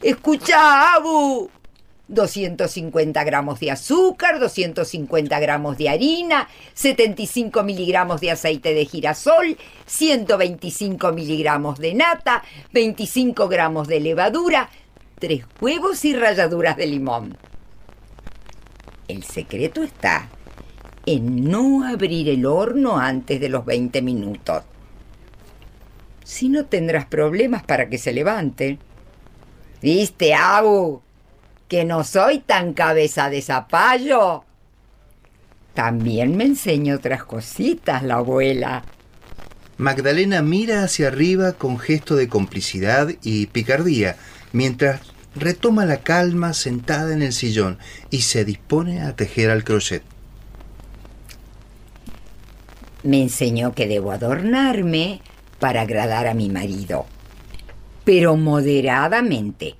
Escucha, 0.00 0.94
Abu. 0.94 1.50
250 2.08 3.24
gramos 3.24 3.60
de 3.60 3.70
azúcar, 3.70 4.38
250 4.38 5.40
gramos 5.40 5.76
de 5.76 5.88
harina, 5.88 6.48
75 6.74 7.62
miligramos 7.62 8.20
de 8.20 8.30
aceite 8.30 8.74
de 8.74 8.84
girasol, 8.84 9.56
125 9.86 11.12
miligramos 11.12 11.78
de 11.78 11.94
nata, 11.94 12.44
25 12.72 13.48
gramos 13.48 13.88
de 13.88 14.00
levadura, 14.00 14.70
3 15.18 15.44
huevos 15.60 16.04
y 16.04 16.14
ralladuras 16.14 16.76
de 16.76 16.86
limón. 16.86 17.36
El 19.08 19.22
secreto 19.22 19.82
está 19.82 20.28
en 21.06 21.48
no 21.48 21.86
abrir 21.86 22.28
el 22.28 22.44
horno 22.46 22.98
antes 22.98 23.40
de 23.40 23.48
los 23.48 23.64
20 23.64 24.02
minutos. 24.02 24.62
Si 26.24 26.48
no 26.48 26.66
tendrás 26.66 27.06
problemas 27.06 27.62
para 27.62 27.88
que 27.88 27.98
se 27.98 28.12
levante. 28.12 28.78
¿Viste, 29.80 30.34
Abu? 30.34 31.05
Que 31.68 31.84
no 31.84 32.04
soy 32.04 32.38
tan 32.38 32.74
cabeza 32.74 33.28
de 33.28 33.42
zapallo. 33.42 34.44
También 35.74 36.36
me 36.36 36.44
enseña 36.44 36.94
otras 36.94 37.24
cositas 37.24 38.02
la 38.02 38.16
abuela. 38.16 38.84
Magdalena 39.78 40.40
mira 40.40 40.84
hacia 40.84 41.08
arriba 41.08 41.52
con 41.52 41.78
gesto 41.78 42.16
de 42.16 42.28
complicidad 42.28 43.10
y 43.22 43.46
picardía, 43.46 44.16
mientras 44.52 45.02
retoma 45.34 45.84
la 45.84 45.98
calma 45.98 46.54
sentada 46.54 47.12
en 47.12 47.20
el 47.20 47.34
sillón 47.34 47.78
y 48.10 48.22
se 48.22 48.44
dispone 48.46 49.02
a 49.02 49.14
tejer 49.14 49.50
al 49.50 49.64
crochet. 49.64 50.02
Me 53.02 53.20
enseñó 53.20 53.74
que 53.74 53.86
debo 53.86 54.12
adornarme 54.12 55.20
para 55.58 55.82
agradar 55.82 56.26
a 56.26 56.34
mi 56.34 56.48
marido, 56.48 57.04
pero 58.04 58.36
moderadamente, 58.36 59.74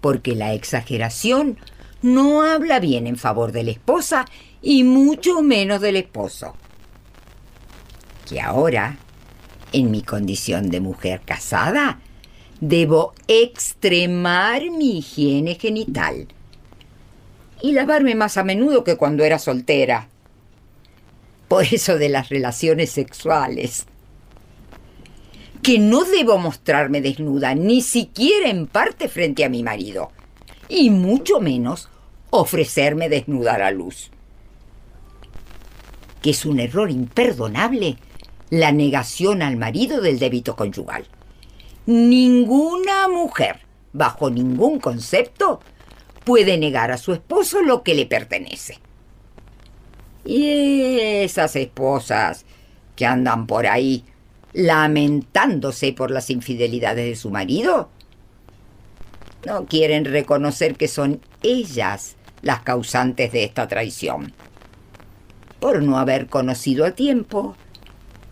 porque 0.00 0.34
la 0.34 0.54
exageración 0.54 1.58
no 2.02 2.42
habla 2.42 2.80
bien 2.80 3.06
en 3.06 3.16
favor 3.16 3.52
de 3.52 3.64
la 3.64 3.70
esposa 3.72 4.24
y 4.62 4.84
mucho 4.84 5.42
menos 5.42 5.80
del 5.80 5.96
esposo. 5.96 6.54
Que 8.28 8.40
ahora, 8.40 8.98
en 9.72 9.90
mi 9.90 10.02
condición 10.02 10.70
de 10.70 10.80
mujer 10.80 11.22
casada, 11.24 12.00
debo 12.60 13.14
extremar 13.26 14.70
mi 14.70 14.98
higiene 14.98 15.54
genital 15.54 16.28
y 17.62 17.72
lavarme 17.72 18.14
más 18.14 18.36
a 18.36 18.44
menudo 18.44 18.84
que 18.84 18.96
cuando 18.96 19.24
era 19.24 19.38
soltera. 19.38 20.08
Por 21.48 21.64
eso 21.64 21.98
de 21.98 22.08
las 22.08 22.28
relaciones 22.28 22.90
sexuales. 22.90 23.86
Que 25.68 25.78
no 25.78 26.04
debo 26.04 26.38
mostrarme 26.38 27.02
desnuda, 27.02 27.54
ni 27.54 27.82
siquiera 27.82 28.48
en 28.48 28.66
parte 28.66 29.06
frente 29.06 29.44
a 29.44 29.50
mi 29.50 29.62
marido, 29.62 30.10
y 30.66 30.88
mucho 30.88 31.40
menos 31.40 31.90
ofrecerme 32.30 33.10
desnuda 33.10 33.56
a 33.56 33.58
la 33.58 33.70
luz. 33.70 34.10
Que 36.22 36.30
es 36.30 36.46
un 36.46 36.58
error 36.58 36.90
imperdonable 36.90 37.98
la 38.48 38.72
negación 38.72 39.42
al 39.42 39.58
marido 39.58 40.00
del 40.00 40.18
débito 40.18 40.56
conyugal. 40.56 41.06
Ninguna 41.84 43.06
mujer, 43.08 43.60
bajo 43.92 44.30
ningún 44.30 44.78
concepto, 44.78 45.60
puede 46.24 46.56
negar 46.56 46.92
a 46.92 46.96
su 46.96 47.12
esposo 47.12 47.60
lo 47.60 47.82
que 47.82 47.94
le 47.94 48.06
pertenece. 48.06 48.78
Y 50.24 50.98
esas 50.98 51.56
esposas 51.56 52.46
que 52.96 53.04
andan 53.04 53.46
por 53.46 53.66
ahí 53.66 54.06
lamentándose 54.52 55.92
por 55.92 56.10
las 56.10 56.30
infidelidades 56.30 57.06
de 57.06 57.16
su 57.16 57.30
marido, 57.30 57.90
no 59.46 59.66
quieren 59.66 60.04
reconocer 60.04 60.76
que 60.76 60.88
son 60.88 61.20
ellas 61.42 62.16
las 62.42 62.60
causantes 62.62 63.32
de 63.32 63.44
esta 63.44 63.68
traición, 63.68 64.32
por 65.60 65.82
no 65.82 65.98
haber 65.98 66.26
conocido 66.26 66.84
a 66.84 66.92
tiempo 66.92 67.56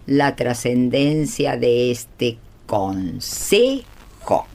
la 0.06 0.36
trascendencia 0.36 1.56
de 1.56 1.90
este 1.90 2.38
consejo. 2.66 4.46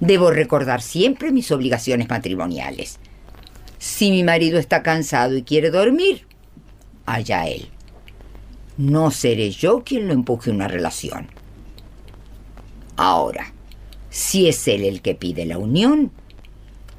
Debo 0.00 0.30
recordar 0.30 0.82
siempre 0.82 1.32
mis 1.32 1.50
obligaciones 1.50 2.08
matrimoniales. 2.08 2.98
Si 3.78 4.10
mi 4.10 4.24
marido 4.24 4.58
está 4.58 4.82
cansado 4.82 5.36
y 5.36 5.42
quiere 5.42 5.70
dormir, 5.70 6.26
allá 7.06 7.46
él. 7.46 7.68
No 8.76 9.10
seré 9.10 9.50
yo 9.50 9.84
quien 9.84 10.08
lo 10.08 10.12
empuje 10.12 10.50
a 10.50 10.54
una 10.54 10.68
relación. 10.68 11.28
Ahora, 12.96 13.52
si 14.10 14.48
es 14.48 14.66
él 14.68 14.84
el 14.84 15.00
que 15.00 15.14
pide 15.14 15.46
la 15.46 15.58
unión, 15.58 16.10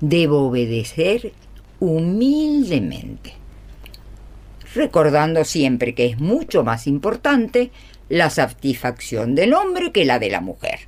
debo 0.01 0.47
obedecer 0.47 1.33
humildemente, 1.79 3.33
recordando 4.73 5.43
siempre 5.43 5.95
que 5.95 6.05
es 6.05 6.19
mucho 6.19 6.63
más 6.63 6.87
importante 6.87 7.71
la 8.09 8.29
satisfacción 8.29 9.35
del 9.35 9.53
hombre 9.53 9.91
que 9.91 10.05
la 10.05 10.19
de 10.19 10.29
la 10.29 10.41
mujer. 10.41 10.79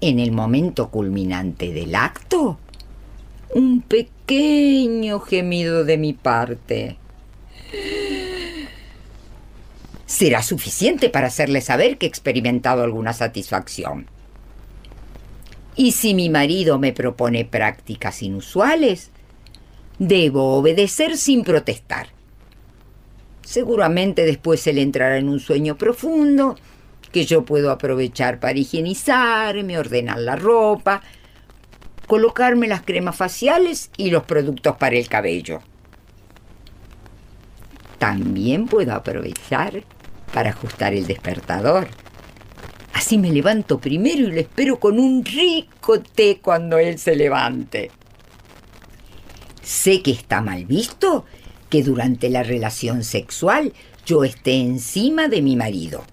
En 0.00 0.18
el 0.18 0.32
momento 0.32 0.90
culminante 0.90 1.72
del 1.72 1.94
acto, 1.94 2.58
un 3.54 3.80
pequeño 3.82 5.20
gemido 5.20 5.84
de 5.84 5.96
mi 5.96 6.12
parte 6.12 6.98
será 10.06 10.42
suficiente 10.42 11.10
para 11.10 11.26
hacerle 11.26 11.60
saber 11.60 11.98
que 11.98 12.06
he 12.06 12.08
experimentado 12.08 12.84
alguna 12.84 13.12
satisfacción. 13.12 14.06
Y 15.76 15.92
si 15.92 16.14
mi 16.14 16.30
marido 16.30 16.78
me 16.78 16.92
propone 16.92 17.44
prácticas 17.44 18.22
inusuales, 18.22 19.10
debo 19.98 20.54
obedecer 20.56 21.16
sin 21.16 21.42
protestar. 21.42 22.08
Seguramente 23.42 24.24
después 24.24 24.66
él 24.68 24.78
entrará 24.78 25.18
en 25.18 25.28
un 25.28 25.40
sueño 25.40 25.76
profundo 25.76 26.56
que 27.10 27.26
yo 27.26 27.44
puedo 27.44 27.70
aprovechar 27.70 28.40
para 28.40 28.58
higienizarme, 28.58 29.78
ordenar 29.78 30.18
la 30.18 30.36
ropa, 30.36 31.02
colocarme 32.06 32.68
las 32.68 32.82
cremas 32.82 33.16
faciales 33.16 33.90
y 33.96 34.10
los 34.10 34.22
productos 34.24 34.76
para 34.76 34.96
el 34.96 35.08
cabello. 35.08 35.60
También 37.98 38.66
puedo 38.66 38.92
aprovechar 38.92 39.84
para 40.32 40.50
ajustar 40.50 40.94
el 40.94 41.06
despertador. 41.06 41.88
Así 42.92 43.18
me 43.18 43.32
levanto 43.32 43.78
primero 43.78 44.22
y 44.22 44.32
lo 44.32 44.40
espero 44.40 44.78
con 44.78 44.98
un 44.98 45.24
rico 45.24 46.00
té 46.00 46.40
cuando 46.42 46.78
él 46.78 46.98
se 46.98 47.16
levante. 47.16 47.90
Sé 49.62 50.02
que 50.02 50.10
está 50.10 50.40
mal 50.40 50.64
visto 50.64 51.24
que 51.70 51.82
durante 51.82 52.30
la 52.30 52.42
relación 52.42 53.04
sexual 53.04 53.72
yo 54.06 54.24
esté 54.24 54.60
encima 54.60 55.28
de 55.28 55.42
mi 55.42 55.56
marido. 55.56 56.04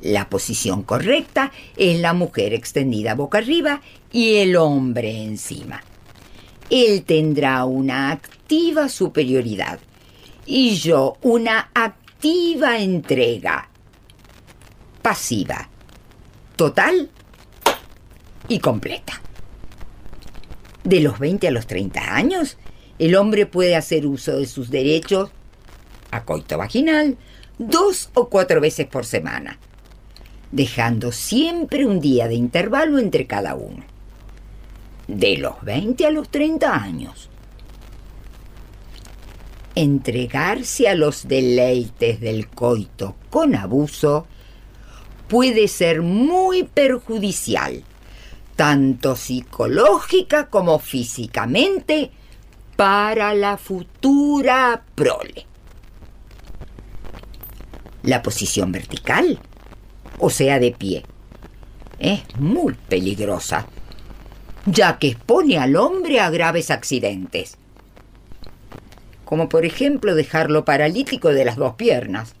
La 0.00 0.28
posición 0.28 0.82
correcta 0.82 1.52
es 1.76 2.00
la 2.00 2.14
mujer 2.14 2.54
extendida 2.54 3.14
boca 3.14 3.38
arriba 3.38 3.82
y 4.10 4.36
el 4.36 4.56
hombre 4.56 5.24
encima. 5.24 5.82
Él 6.70 7.02
tendrá 7.02 7.64
una 7.64 8.10
activa 8.10 8.88
superioridad 8.88 9.80
y 10.50 10.74
yo 10.74 11.16
una 11.22 11.70
activa 11.72 12.76
entrega. 12.78 13.68
Pasiva. 15.00 15.68
Total 16.56 17.08
y 18.48 18.58
completa. 18.58 19.22
De 20.82 20.98
los 20.98 21.20
20 21.20 21.46
a 21.46 21.50
los 21.52 21.68
30 21.68 22.16
años, 22.16 22.58
el 22.98 23.14
hombre 23.14 23.46
puede 23.46 23.76
hacer 23.76 24.06
uso 24.06 24.38
de 24.38 24.46
sus 24.46 24.70
derechos 24.70 25.30
a 26.10 26.24
coito 26.24 26.58
vaginal, 26.58 27.16
dos 27.58 28.10
o 28.14 28.28
cuatro 28.28 28.60
veces 28.60 28.88
por 28.88 29.06
semana, 29.06 29.56
dejando 30.50 31.12
siempre 31.12 31.86
un 31.86 32.00
día 32.00 32.26
de 32.26 32.34
intervalo 32.34 32.98
entre 32.98 33.28
cada 33.28 33.54
uno. 33.54 33.84
De 35.06 35.38
los 35.38 35.62
20 35.62 36.06
a 36.06 36.10
los 36.10 36.28
30 36.28 36.74
años. 36.74 37.30
Entregarse 39.74 40.88
a 40.88 40.94
los 40.94 41.28
deleites 41.28 42.20
del 42.20 42.48
coito 42.48 43.14
con 43.30 43.54
abuso 43.54 44.26
puede 45.28 45.68
ser 45.68 46.02
muy 46.02 46.64
perjudicial, 46.64 47.84
tanto 48.56 49.14
psicológica 49.14 50.48
como 50.48 50.80
físicamente, 50.80 52.10
para 52.74 53.32
la 53.34 53.56
futura 53.56 54.82
prole. 54.94 55.46
La 58.02 58.22
posición 58.22 58.72
vertical, 58.72 59.38
o 60.18 60.30
sea, 60.30 60.58
de 60.58 60.72
pie, 60.72 61.04
es 62.00 62.22
muy 62.38 62.74
peligrosa, 62.88 63.66
ya 64.66 64.98
que 64.98 65.08
expone 65.08 65.58
al 65.58 65.76
hombre 65.76 66.18
a 66.18 66.30
graves 66.30 66.70
accidentes, 66.70 67.56
como 69.30 69.48
por 69.48 69.64
ejemplo 69.64 70.16
dejarlo 70.16 70.64
paralítico 70.64 71.28
de 71.28 71.44
las 71.44 71.54
dos 71.54 71.76
piernas. 71.76 72.34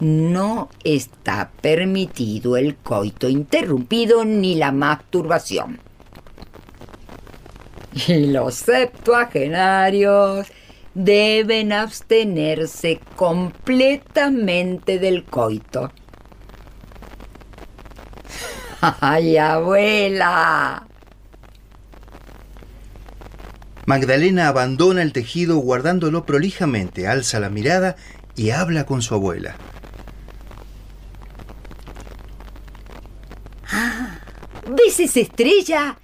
No 0.00 0.70
está 0.82 1.52
permitido 1.60 2.56
el 2.56 2.74
coito 2.74 3.28
interrumpido 3.28 4.24
ni 4.24 4.56
la 4.56 4.72
masturbación. 4.72 5.78
Y 8.08 8.26
los 8.26 8.56
septuagenarios 8.56 10.48
deben 10.94 11.72
abstenerse 11.72 12.98
completamente 13.14 14.98
del 14.98 15.22
coito. 15.22 15.92
¡Ay, 19.00 19.36
abuela! 19.36 20.87
Magdalena 23.88 24.48
abandona 24.48 25.00
el 25.00 25.14
tejido 25.14 25.56
guardándolo 25.56 26.26
prolijamente, 26.26 27.08
alza 27.08 27.40
la 27.40 27.48
mirada 27.48 27.96
y 28.36 28.50
habla 28.50 28.84
con 28.84 29.00
su 29.00 29.14
abuela. 29.14 29.56
Ah, 33.72 34.18
¿Ves 34.68 35.00
esa 35.00 35.20
estrella? 35.20 35.96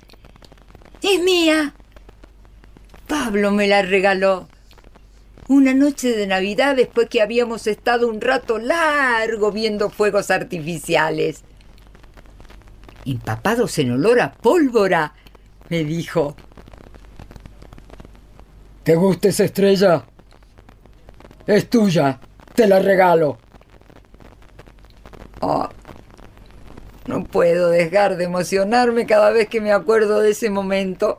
Es 1.03 1.23
mía. 1.23 1.75
Pablo 3.07 3.51
me 3.51 3.69
la 3.69 3.83
regaló. 3.83 4.49
Una 5.49 5.75
noche 5.75 6.17
de 6.17 6.27
Navidad 6.27 6.77
después 6.77 7.11
que 7.11 7.21
habíamos 7.21 7.67
estado 7.67 8.09
un 8.09 8.23
rato 8.23 8.57
largo 8.57 9.53
viendo 9.53 9.91
fuegos 9.91 10.31
artificiales. 10.31 11.45
Empapados 13.05 13.79
en 13.79 13.91
olor 13.91 14.23
a 14.23 14.33
pólvora, 14.33 15.13
me 15.69 15.85
dijo. 15.85 16.35
¿Te 18.85 18.97
gusta 18.97 19.29
esa 19.29 19.45
estrella? 19.45 20.05
Es 21.47 21.71
tuya, 21.71 22.21
te 22.55 22.67
la 22.67 22.81
regalo. 22.81 23.39
Oh, 25.41 25.69
no 27.07 27.25
puedo 27.25 27.71
dejar 27.71 28.17
de 28.17 28.25
emocionarme 28.25 29.07
cada 29.07 29.31
vez 29.31 29.49
que 29.49 29.63
me 29.63 29.73
acuerdo 29.73 30.21
de 30.21 30.33
ese 30.33 30.51
momento. 30.51 31.17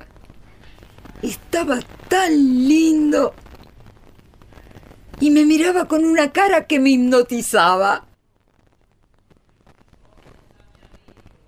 Estaba 1.24 1.80
tan 2.08 2.32
lindo. 2.68 3.34
Y 5.20 5.32
me 5.32 5.44
miraba 5.44 5.86
con 5.86 6.06
una 6.06 6.32
cara 6.32 6.68
que 6.68 6.80
me 6.80 6.92
hipnotizaba. 6.92 8.06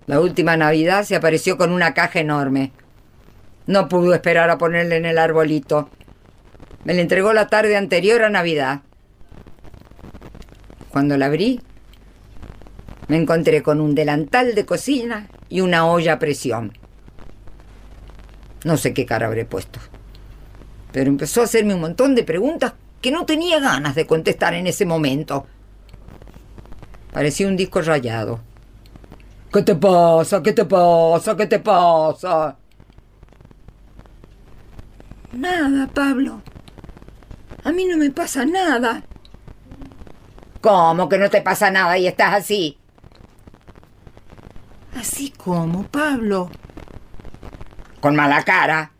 La 0.08 0.20
última 0.20 0.58
Navidad 0.58 1.04
se 1.04 1.16
apareció 1.16 1.58
con 1.58 1.72
una 1.72 1.94
caja 1.94 2.20
enorme. 2.20 2.72
No 3.68 3.88
pudo 3.88 4.16
esperar 4.16 4.50
a 4.50 4.58
ponerle 4.58 4.98
en 4.98 5.06
el 5.06 5.20
arbolito. 5.20 5.92
Me 6.88 6.94
la 6.94 7.02
entregó 7.02 7.34
la 7.34 7.50
tarde 7.50 7.76
anterior 7.76 8.24
a 8.24 8.30
Navidad. 8.30 8.80
Cuando 10.88 11.18
la 11.18 11.26
abrí, 11.26 11.60
me 13.10 13.18
encontré 13.18 13.62
con 13.62 13.82
un 13.82 13.94
delantal 13.94 14.56
de 14.56 14.66
cocina 14.66 15.28
y 15.50 15.60
una 15.60 15.86
olla 15.86 16.14
a 16.14 16.20
presión. 16.20 16.72
No 18.64 18.78
sé 18.78 18.94
qué 18.94 19.06
cara 19.06 19.28
habré 19.28 19.44
puesto. 19.44 19.82
Pero 20.94 21.10
empezó 21.10 21.42
a 21.42 21.44
hacerme 21.44 21.74
un 21.74 21.82
montón 21.82 22.16
de 22.16 22.24
preguntas 22.24 22.76
que 23.02 23.12
no 23.12 23.26
tenía 23.26 23.60
ganas 23.60 23.94
de 23.94 24.08
contestar 24.08 24.54
en 24.54 24.66
ese 24.66 24.86
momento. 24.86 25.46
Parecía 27.12 27.50
un 27.50 27.58
disco 27.58 27.82
rayado. 27.82 28.40
¿Qué 29.52 29.62
te 29.62 29.76
pasa? 29.76 30.42
¿Qué 30.42 30.54
te 30.54 30.64
pasa? 30.64 31.36
¿Qué 31.36 31.48
te 31.48 31.60
pasa? 31.60 32.58
Nada, 35.34 35.90
Pablo. 35.94 36.42
A 37.64 37.72
mí 37.72 37.86
no 37.86 37.98
me 37.98 38.12
pasa 38.12 38.46
nada. 38.46 39.04
¿Cómo 40.62 41.08
que 41.10 41.18
no 41.18 41.30
te 41.30 41.42
pasa 41.42 41.72
nada 41.72 41.98
y 41.98 42.08
estás 42.08 42.34
así? 42.34 42.78
¿Así 44.96 45.32
como, 45.32 45.84
Pablo? 45.84 46.50
Con 48.00 48.16
mala 48.16 48.44
cara. 48.44 48.92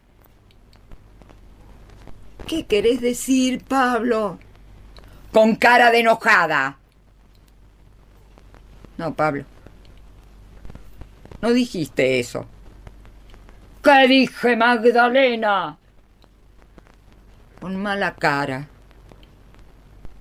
¿Qué 2.46 2.66
querés 2.66 3.02
decir, 3.02 3.64
Pablo? 3.64 4.40
Con 5.32 5.56
cara 5.56 5.92
de 5.92 6.00
enojada. 6.00 6.78
No, 8.98 9.14
Pablo. 9.14 9.44
No 11.42 11.52
dijiste 11.52 12.20
eso. 12.20 12.46
¿Qué 13.84 14.08
dije, 14.08 14.56
Magdalena? 14.56 15.78
Con 17.60 17.76
mala 17.82 18.16
cara. 18.16 18.68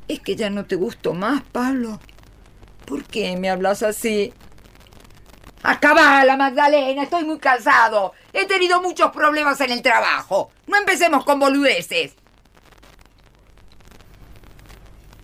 ¿Es 0.08 0.20
que 0.20 0.36
ya 0.36 0.50
no 0.50 0.64
te 0.64 0.76
gusto 0.76 1.14
más, 1.14 1.42
Pablo? 1.42 2.00
¿Por 2.86 3.04
qué 3.04 3.36
me 3.36 3.50
hablas 3.50 3.82
así? 3.82 4.32
Acabala, 5.62 6.36
Magdalena, 6.36 7.02
estoy 7.02 7.24
muy 7.24 7.38
cansado. 7.38 8.12
He 8.32 8.46
tenido 8.46 8.80
muchos 8.80 9.10
problemas 9.10 9.60
en 9.60 9.72
el 9.72 9.82
trabajo. 9.82 10.50
No 10.68 10.76
empecemos 10.76 11.24
con 11.24 11.40
boludeces. 11.40 12.14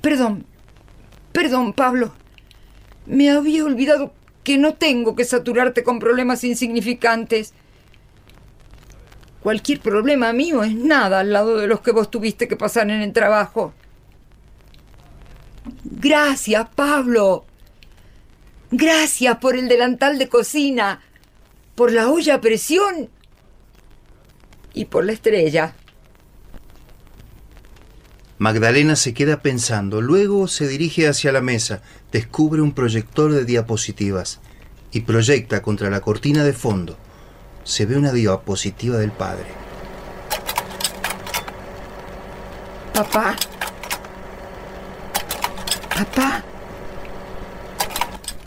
Perdón, 0.01 0.45
perdón, 1.33 1.73
Pablo. 1.73 2.13
Me 3.07 3.31
había 3.31 3.65
olvidado 3.65 4.13
que 4.43 4.59
no 4.59 4.75
tengo 4.75 5.15
que 5.15 5.25
saturarte 5.25 5.85
con 5.85 6.01
problemas 6.01 6.43
insignificantes. 6.43 7.55
Cualquier 9.43 9.81
problema 9.81 10.33
mío 10.33 10.63
es 10.63 10.75
nada 10.75 11.21
al 11.21 11.33
lado 11.33 11.57
de 11.57 11.67
los 11.67 11.81
que 11.81 11.91
vos 11.91 12.11
tuviste 12.11 12.47
que 12.47 12.57
pasar 12.57 12.89
en 12.91 13.03
el 13.03 13.13
trabajo. 13.13 13.75
Gracias, 15.85 16.69
Pablo. 16.75 17.45
Gracias 18.71 19.37
por 19.39 19.57
el 19.57 19.69
delantal 19.69 20.19
de 20.19 20.29
cocina, 20.29 21.03
por 21.75 21.93
la 21.93 22.09
olla 22.09 22.37
a 22.37 22.41
presión 22.41 23.11
y 24.75 24.85
por 24.87 25.05
la 25.05 25.13
estrella. 25.13 25.75
Magdalena 28.39 28.97
se 28.97 29.13
queda 29.13 29.43
pensando, 29.43 30.01
luego 30.01 30.49
se 30.49 30.67
dirige 30.67 31.07
hacia 31.07 31.33
la 31.33 31.41
mesa, 31.41 31.83
descubre 32.11 32.63
un 32.63 32.73
proyector 32.73 33.33
de 33.33 33.45
diapositivas 33.45 34.41
y 34.91 35.01
proyecta 35.01 35.63
contra 35.63 35.91
la 35.91 36.01
cortina 36.01 36.43
de 36.45 36.53
fondo. 36.53 36.97
Se 37.65 37.87
ve 37.87 37.97
una 37.97 38.13
diapositiva 38.13 38.97
del 38.99 39.13
padre. 39.13 39.47
Papá. 42.93 43.37
Papá. 45.97 46.45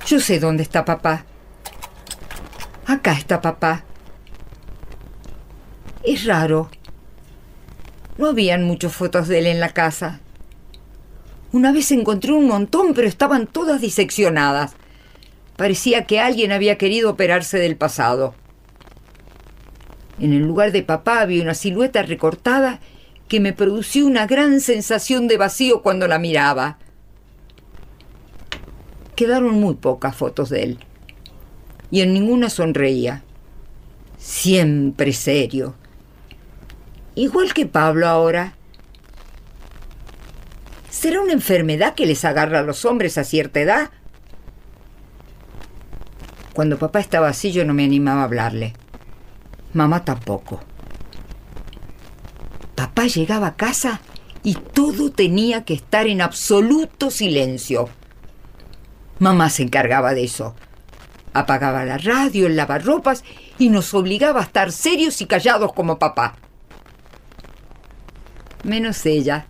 Yo 0.05 0.19
sé 0.19 0.39
dónde 0.39 0.63
está 0.63 0.85
papá. 0.85 1.25
Acá 2.85 3.13
está 3.13 3.41
papá. 3.41 3.83
Es 6.03 6.25
raro. 6.25 6.69
No 8.17 8.27
habían 8.27 8.63
muchas 8.63 8.93
fotos 8.93 9.27
de 9.27 9.39
él 9.39 9.47
en 9.47 9.59
la 9.59 9.69
casa. 9.69 10.19
Una 11.51 11.71
vez 11.71 11.91
encontré 11.91 12.33
un 12.33 12.47
montón, 12.47 12.93
pero 12.93 13.07
estaban 13.07 13.47
todas 13.47 13.81
diseccionadas. 13.81 14.73
Parecía 15.55 16.05
que 16.05 16.19
alguien 16.19 16.51
había 16.51 16.77
querido 16.77 17.09
operarse 17.09 17.57
del 17.57 17.77
pasado. 17.77 18.35
En 20.19 20.33
el 20.33 20.43
lugar 20.43 20.71
de 20.71 20.83
papá 20.83 21.21
había 21.21 21.43
una 21.43 21.53
silueta 21.53 22.01
recortada 22.03 22.79
que 23.27 23.39
me 23.39 23.53
produció 23.53 24.05
una 24.05 24.27
gran 24.27 24.61
sensación 24.61 25.27
de 25.27 25.37
vacío 25.37 25.81
cuando 25.81 26.07
la 26.07 26.19
miraba. 26.19 26.77
Quedaron 29.15 29.59
muy 29.59 29.75
pocas 29.75 30.15
fotos 30.15 30.49
de 30.49 30.63
él. 30.63 30.79
Y 31.91 32.01
en 32.01 32.13
ninguna 32.13 32.49
sonreía. 32.49 33.23
Siempre 34.17 35.13
serio 35.13 35.75
Igual 37.15 37.53
que 37.53 37.65
Pablo 37.65 38.07
ahora. 38.07 38.55
¿Será 40.89 41.21
una 41.21 41.31
enfermedad 41.31 41.95
que 41.95 42.05
les 42.05 42.25
agarra 42.25 42.59
a 42.59 42.63
los 42.63 42.83
hombres 42.83 43.17
a 43.17 43.23
cierta 43.23 43.61
edad? 43.61 43.89
Cuando 46.53 46.77
papá 46.77 46.99
estaba 46.99 47.29
así 47.29 47.53
yo 47.53 47.63
no 47.63 47.73
me 47.73 47.85
animaba 47.85 48.21
a 48.21 48.25
hablarle. 48.25 48.73
Mamá 49.75 50.05
tampoco. 50.05 50.61
Papá 52.75 53.07
llegaba 53.07 53.47
a 53.47 53.55
casa 53.57 53.99
y 54.41 54.55
todo 54.55 55.11
tenía 55.11 55.65
que 55.65 55.73
estar 55.73 56.07
en 56.07 56.21
absoluto 56.21 57.11
silencio. 57.11 57.89
Mamá 59.19 59.49
se 59.49 59.63
encargaba 59.63 60.13
de 60.13 60.23
eso. 60.23 60.55
Apagaba 61.33 61.83
la 61.83 61.97
radio, 61.97 62.47
el 62.47 62.55
lavarropas 62.55 63.25
y 63.59 63.67
nos 63.67 63.93
obligaba 63.93 64.39
a 64.39 64.43
estar 64.43 64.71
serios 64.71 65.19
y 65.19 65.25
callados 65.25 65.73
como 65.73 65.99
papá. 65.99 66.37
Menos 68.63 69.05
ella. 69.05 69.47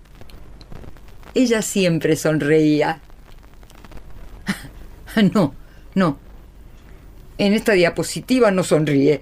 Ella 1.35 1.61
siempre 1.61 2.15
sonreía. 2.15 2.99
No, 5.33 5.53
no. 5.93 6.17
En 7.37 7.53
esta 7.53 7.71
diapositiva 7.71 8.51
no 8.51 8.63
sonríe. 8.63 9.21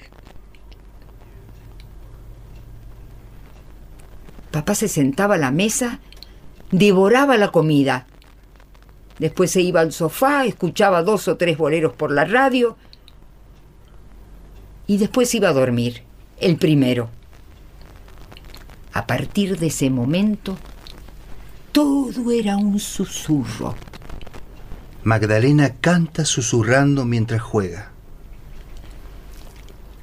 Papá 4.53 4.75
se 4.75 4.87
sentaba 4.87 5.33
a 5.33 5.39
la 5.39 5.49
mesa, 5.49 5.99
devoraba 6.69 7.37
la 7.37 7.47
comida. 7.47 8.05
Después 9.17 9.49
se 9.49 9.61
iba 9.61 9.81
al 9.81 9.91
sofá, 9.91 10.45
escuchaba 10.45 11.01
dos 11.01 11.27
o 11.27 11.37
tres 11.37 11.57
boleros 11.57 11.93
por 11.93 12.11
la 12.11 12.23
radio 12.23 12.77
y 14.85 14.97
después 14.99 15.33
iba 15.33 15.49
a 15.49 15.53
dormir, 15.53 16.03
el 16.39 16.57
primero. 16.57 17.09
A 18.91 19.07
partir 19.07 19.57
de 19.57 19.67
ese 19.67 19.89
momento, 19.89 20.55
todo 21.71 22.29
era 22.29 22.55
un 22.55 22.79
susurro. 22.79 23.73
Magdalena 25.03 25.77
canta 25.81 26.25
susurrando 26.25 27.05
mientras 27.05 27.41
juega. 27.41 27.92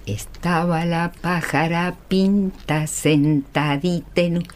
Estaba 0.06 0.84
la 0.84 1.12
pájara 1.12 1.96
pinta 2.08 2.86
sentadita 2.86 4.20
en 4.22 4.38
un... 4.38 4.48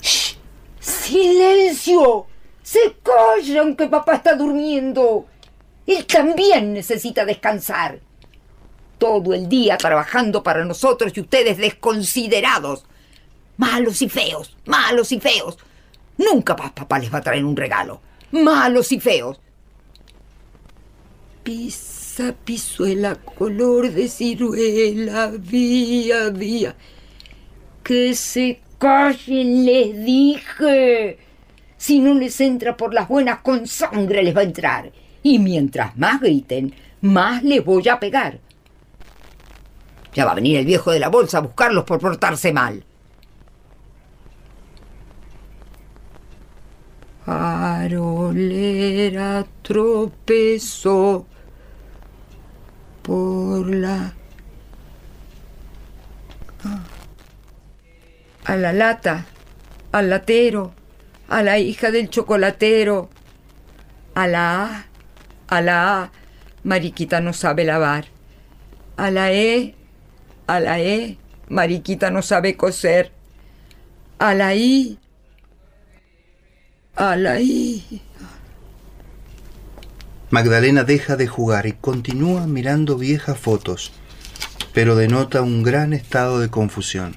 ¡Shh! 0.00 0.36
¡Silencio! 0.80 2.26
¡Se 2.62 2.96
callan 3.02 3.76
que 3.76 3.88
papá 3.88 4.14
está 4.14 4.34
durmiendo! 4.34 5.26
Él 5.86 6.06
también 6.06 6.74
necesita 6.74 7.24
descansar. 7.24 8.00
Todo 8.98 9.32
el 9.32 9.48
día 9.48 9.76
trabajando 9.78 10.42
para 10.42 10.64
nosotros 10.64 11.12
y 11.14 11.20
ustedes 11.20 11.56
desconsiderados. 11.56 12.84
Malos 13.56 14.02
y 14.02 14.08
feos, 14.08 14.56
malos 14.66 15.12
y 15.12 15.20
feos. 15.20 15.58
Nunca 16.18 16.54
más 16.56 16.72
papá 16.72 16.98
les 16.98 17.12
va 17.12 17.18
a 17.18 17.22
traer 17.22 17.44
un 17.44 17.56
regalo. 17.56 18.00
Malos 18.32 18.92
y 18.92 19.00
feos. 19.00 19.40
Pisa, 22.18 22.34
pisuela, 22.44 23.14
color 23.14 23.92
de 23.92 24.08
ciruela, 24.08 25.30
vía, 25.38 26.30
vía. 26.30 26.74
Que 27.84 28.12
se 28.12 28.60
callen, 28.76 29.64
les 29.64 30.04
dije. 30.04 31.18
Si 31.76 32.00
no 32.00 32.14
les 32.14 32.40
entra 32.40 32.76
por 32.76 32.92
las 32.92 33.06
buenas, 33.06 33.38
con 33.42 33.68
sangre 33.68 34.24
les 34.24 34.36
va 34.36 34.40
a 34.40 34.44
entrar. 34.44 34.90
Y 35.22 35.38
mientras 35.38 35.96
más 35.96 36.20
griten, 36.20 36.74
más 37.02 37.44
les 37.44 37.64
voy 37.64 37.88
a 37.88 38.00
pegar. 38.00 38.40
Ya 40.12 40.24
va 40.24 40.32
a 40.32 40.34
venir 40.34 40.56
el 40.56 40.66
viejo 40.66 40.90
de 40.90 40.98
la 40.98 41.10
bolsa 41.10 41.38
a 41.38 41.42
buscarlos 41.42 41.84
por 41.84 42.00
portarse 42.00 42.52
mal. 42.52 42.82
Farolera 47.24 47.86
tropezó 49.62 51.28
A 58.44 58.56
la 58.56 58.72
lata, 58.72 59.26
al 59.92 60.08
latero, 60.10 60.72
a 61.28 61.42
la 61.42 61.58
hija 61.58 61.90
del 61.90 62.08
chocolatero, 62.08 63.10
a 64.14 64.26
la 64.26 64.64
A, 64.64 64.86
a 65.48 65.60
la 65.60 66.02
A, 66.02 66.10
Mariquita 66.64 67.20
no 67.20 67.32
sabe 67.32 67.64
lavar, 67.64 68.06
a 68.96 69.10
la 69.10 69.32
E, 69.32 69.74
a 70.46 70.60
la 70.60 70.80
E, 70.80 71.18
Mariquita 71.48 72.10
no 72.10 72.22
sabe 72.22 72.56
coser, 72.56 73.12
a 74.18 74.34
la 74.34 74.54
I, 74.54 74.98
a 76.96 77.16
la 77.16 77.40
I. 77.40 78.02
Magdalena 80.30 80.84
deja 80.84 81.16
de 81.16 81.26
jugar 81.26 81.66
y 81.66 81.72
continúa 81.72 82.46
mirando 82.46 82.98
viejas 82.98 83.38
fotos, 83.38 83.92
pero 84.74 84.94
denota 84.94 85.40
un 85.40 85.62
gran 85.62 85.94
estado 85.94 86.38
de 86.38 86.50
confusión. 86.50 87.16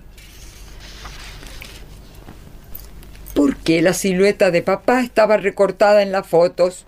¿Por 3.33 3.57
qué 3.57 3.81
la 3.81 3.93
silueta 3.93 4.49
de 4.49 4.61
papá 4.61 5.01
estaba 5.01 5.35
recortada 5.35 6.01
en 6.01 6.13
las 6.13 6.25
fotos? 6.25 6.85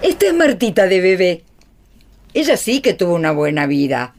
Esta 0.00 0.26
es 0.26 0.34
Martita 0.34 0.86
de 0.86 1.00
bebé. 1.02 1.44
Ella 2.32 2.56
sí 2.56 2.80
que 2.80 2.94
tuvo 2.94 3.14
una 3.14 3.32
buena 3.32 3.66
vida. 3.66 4.14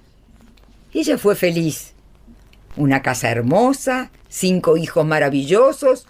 Ella 0.93 1.17
fue 1.17 1.35
feliz. 1.35 1.93
Una 2.77 3.01
casa 3.01 3.31
hermosa, 3.31 4.11
cinco 4.27 4.77
hijos 4.77 5.05
maravillosos, 5.05 6.05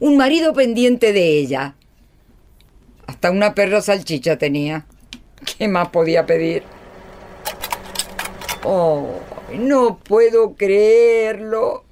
un 0.00 0.16
marido 0.16 0.52
pendiente 0.54 1.12
de 1.12 1.38
ella. 1.38 1.76
Hasta 3.06 3.30
una 3.30 3.54
perra 3.54 3.80
salchicha 3.80 4.38
tenía. 4.38 4.86
¿Qué 5.58 5.68
más 5.68 5.88
podía 5.88 6.26
pedir? 6.26 6.62
Oh, 8.64 9.20
no 9.52 9.98
puedo 9.98 10.54
creerlo. 10.54 11.84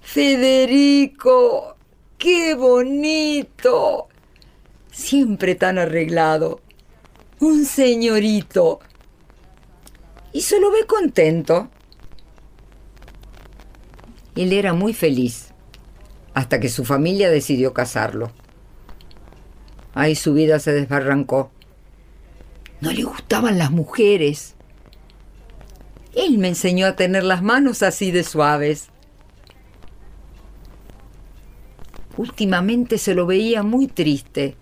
Federico, 0.00 1.76
qué 2.18 2.54
bonito. 2.54 4.08
Siempre 4.92 5.54
tan 5.54 5.78
arreglado. 5.78 6.60
Un 7.40 7.64
señorito. 7.64 8.80
Y 10.32 10.42
se 10.42 10.60
lo 10.60 10.70
ve 10.70 10.84
contento. 10.86 11.68
Él 14.36 14.52
era 14.52 14.72
muy 14.72 14.92
feliz, 14.92 15.54
hasta 16.34 16.58
que 16.58 16.68
su 16.68 16.84
familia 16.84 17.30
decidió 17.30 17.72
casarlo. 17.72 18.32
Ahí 19.94 20.16
su 20.16 20.34
vida 20.34 20.58
se 20.58 20.72
desbarrancó. 20.72 21.50
No 22.80 22.92
le 22.92 23.04
gustaban 23.04 23.58
las 23.58 23.70
mujeres. 23.70 24.56
Él 26.14 26.38
me 26.38 26.48
enseñó 26.48 26.86
a 26.86 26.96
tener 26.96 27.24
las 27.24 27.42
manos 27.42 27.82
así 27.82 28.10
de 28.10 28.24
suaves. 28.24 28.88
Últimamente 32.16 32.98
se 32.98 33.14
lo 33.14 33.26
veía 33.26 33.62
muy 33.62 33.86
triste. 33.86 34.56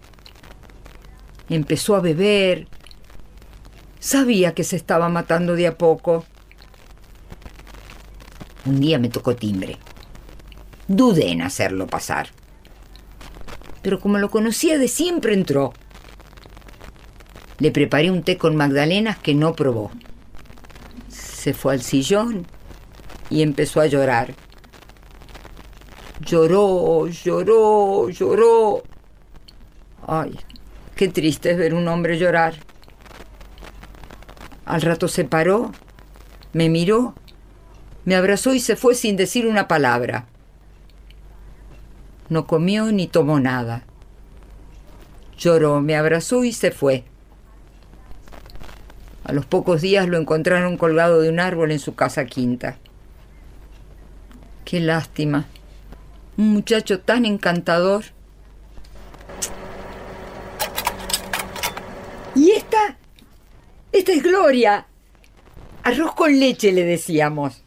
Empezó 1.48 1.96
a 1.96 2.00
beber. 2.00 2.68
Sabía 3.98 4.54
que 4.54 4.64
se 4.64 4.76
estaba 4.76 5.08
matando 5.08 5.54
de 5.54 5.66
a 5.66 5.76
poco. 5.76 6.24
Un 8.64 8.80
día 8.80 8.98
me 8.98 9.08
tocó 9.08 9.34
timbre. 9.34 9.78
Dudé 10.88 11.30
en 11.30 11.42
hacerlo 11.42 11.86
pasar. 11.86 12.28
Pero 13.82 14.00
como 14.00 14.18
lo 14.18 14.30
conocía 14.30 14.78
de 14.78 14.88
siempre 14.88 15.34
entró. 15.34 15.72
Le 17.58 17.70
preparé 17.70 18.10
un 18.10 18.22
té 18.22 18.38
con 18.38 18.56
magdalenas 18.56 19.18
que 19.18 19.34
no 19.34 19.54
probó. 19.54 19.90
Se 21.08 21.52
fue 21.54 21.74
al 21.74 21.82
sillón 21.82 22.46
y 23.30 23.42
empezó 23.42 23.80
a 23.80 23.86
llorar. 23.86 24.34
Lloró, 26.20 27.08
lloró, 27.08 28.08
lloró. 28.08 28.82
Ay, 30.06 30.38
qué 30.94 31.08
triste 31.08 31.50
es 31.50 31.58
ver 31.58 31.74
un 31.74 31.88
hombre 31.88 32.18
llorar. 32.18 32.54
Al 34.64 34.82
rato 34.82 35.08
se 35.08 35.24
paró, 35.24 35.72
me 36.52 36.68
miró, 36.68 37.14
me 38.04 38.14
abrazó 38.14 38.54
y 38.54 38.60
se 38.60 38.76
fue 38.76 38.94
sin 38.94 39.16
decir 39.16 39.46
una 39.46 39.68
palabra. 39.68 40.26
No 42.32 42.46
comió 42.46 42.90
ni 42.92 43.08
tomó 43.08 43.40
nada. 43.40 43.84
Lloró, 45.36 45.82
me 45.82 45.96
abrazó 45.96 46.44
y 46.44 46.54
se 46.54 46.70
fue. 46.70 47.04
A 49.22 49.32
los 49.34 49.44
pocos 49.44 49.82
días 49.82 50.08
lo 50.08 50.16
encontraron 50.16 50.78
colgado 50.78 51.20
de 51.20 51.28
un 51.28 51.40
árbol 51.40 51.72
en 51.72 51.78
su 51.78 51.94
casa 51.94 52.24
quinta. 52.24 52.78
Qué 54.64 54.80
lástima. 54.80 55.44
Un 56.38 56.54
muchacho 56.54 57.00
tan 57.00 57.26
encantador. 57.26 58.04
¿Y 62.34 62.52
esta? 62.52 62.96
Esta 63.92 64.12
es 64.12 64.22
Gloria. 64.22 64.86
Arroz 65.82 66.14
con 66.14 66.40
leche 66.40 66.72
le 66.72 66.84
decíamos. 66.84 67.62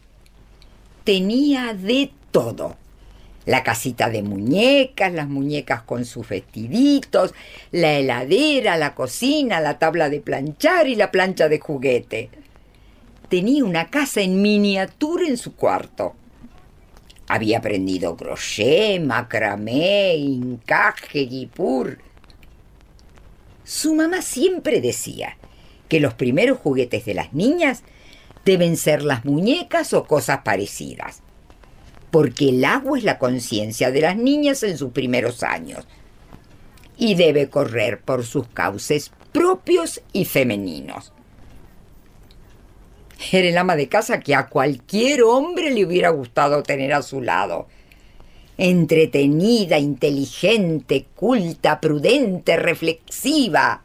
Tenía 1.04 1.76
de 1.76 2.12
todo. 2.32 2.78
La 3.46 3.64
casita 3.64 4.10
de 4.10 4.24
muñecas, 4.24 5.14
las 5.14 5.28
muñecas 5.28 5.84
con 5.84 6.06
sus 6.06 6.28
vestiditos, 6.28 7.34
la 7.72 7.94
heladera, 7.94 8.78
la 8.78 8.96
cocina, 8.96 9.60
la 9.60 9.78
tabla 9.78 10.10
de 10.10 10.20
planchar 10.20 10.88
y 10.88 10.96
la 10.96 11.12
plancha 11.12 11.48
de 11.48 11.60
juguete. 11.60 12.30
Tenía 13.30 13.64
una 13.64 13.90
casa 13.90 14.22
en 14.22 14.42
miniatura 14.42 15.28
en 15.28 15.38
su 15.38 15.56
cuarto. 15.56 16.16
Había 17.28 17.60
aprendido 17.60 18.16
crochet, 18.16 19.02
macramé, 19.02 20.14
encaje, 20.16 21.26
guipur. 21.26 22.00
Su 23.64 23.96
mamá 23.96 24.22
siempre 24.22 24.80
decía 24.80 25.38
que 25.90 26.00
los 26.00 26.14
primeros 26.14 26.60
juguetes 26.60 27.06
de 27.06 27.16
las 27.16 27.34
niñas 27.34 27.84
deben 28.46 28.78
ser 28.78 29.04
las 29.04 29.26
muñecas 29.26 29.94
o 29.94 30.06
cosas 30.06 30.42
parecidas, 30.44 31.24
porque 32.16 32.48
el 32.48 32.64
agua 32.64 32.98
es 32.98 33.04
la 33.04 33.20
conciencia 33.20 33.92
de 33.92 34.00
las 34.00 34.16
niñas 34.16 34.64
en 34.64 34.78
sus 34.78 34.94
primeros 34.94 35.44
años 35.44 35.86
y 36.96 37.16
debe 37.16 37.50
correr 37.50 38.00
por 38.00 38.24
sus 38.26 38.48
cauces 38.48 39.12
propios 39.34 40.02
y 40.14 40.24
femeninos. 40.24 41.12
Era 43.34 43.50
el 43.50 43.58
ama 43.58 43.76
de 43.76 43.90
casa 43.90 44.22
que 44.22 44.34
a 44.34 44.48
cualquier 44.48 45.24
hombre 45.24 45.72
le 45.72 45.86
hubiera 45.86 46.08
gustado 46.12 46.64
tener 46.64 46.94
a 46.94 47.02
su 47.02 47.20
lado. 47.20 47.68
Entretenida, 48.58 49.78
inteligente, 49.78 51.08
culta, 51.16 51.82
prudente, 51.82 52.56
reflexiva. 52.56 53.82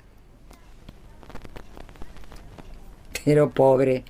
Pero 3.25 3.51
pobre, 3.51 4.05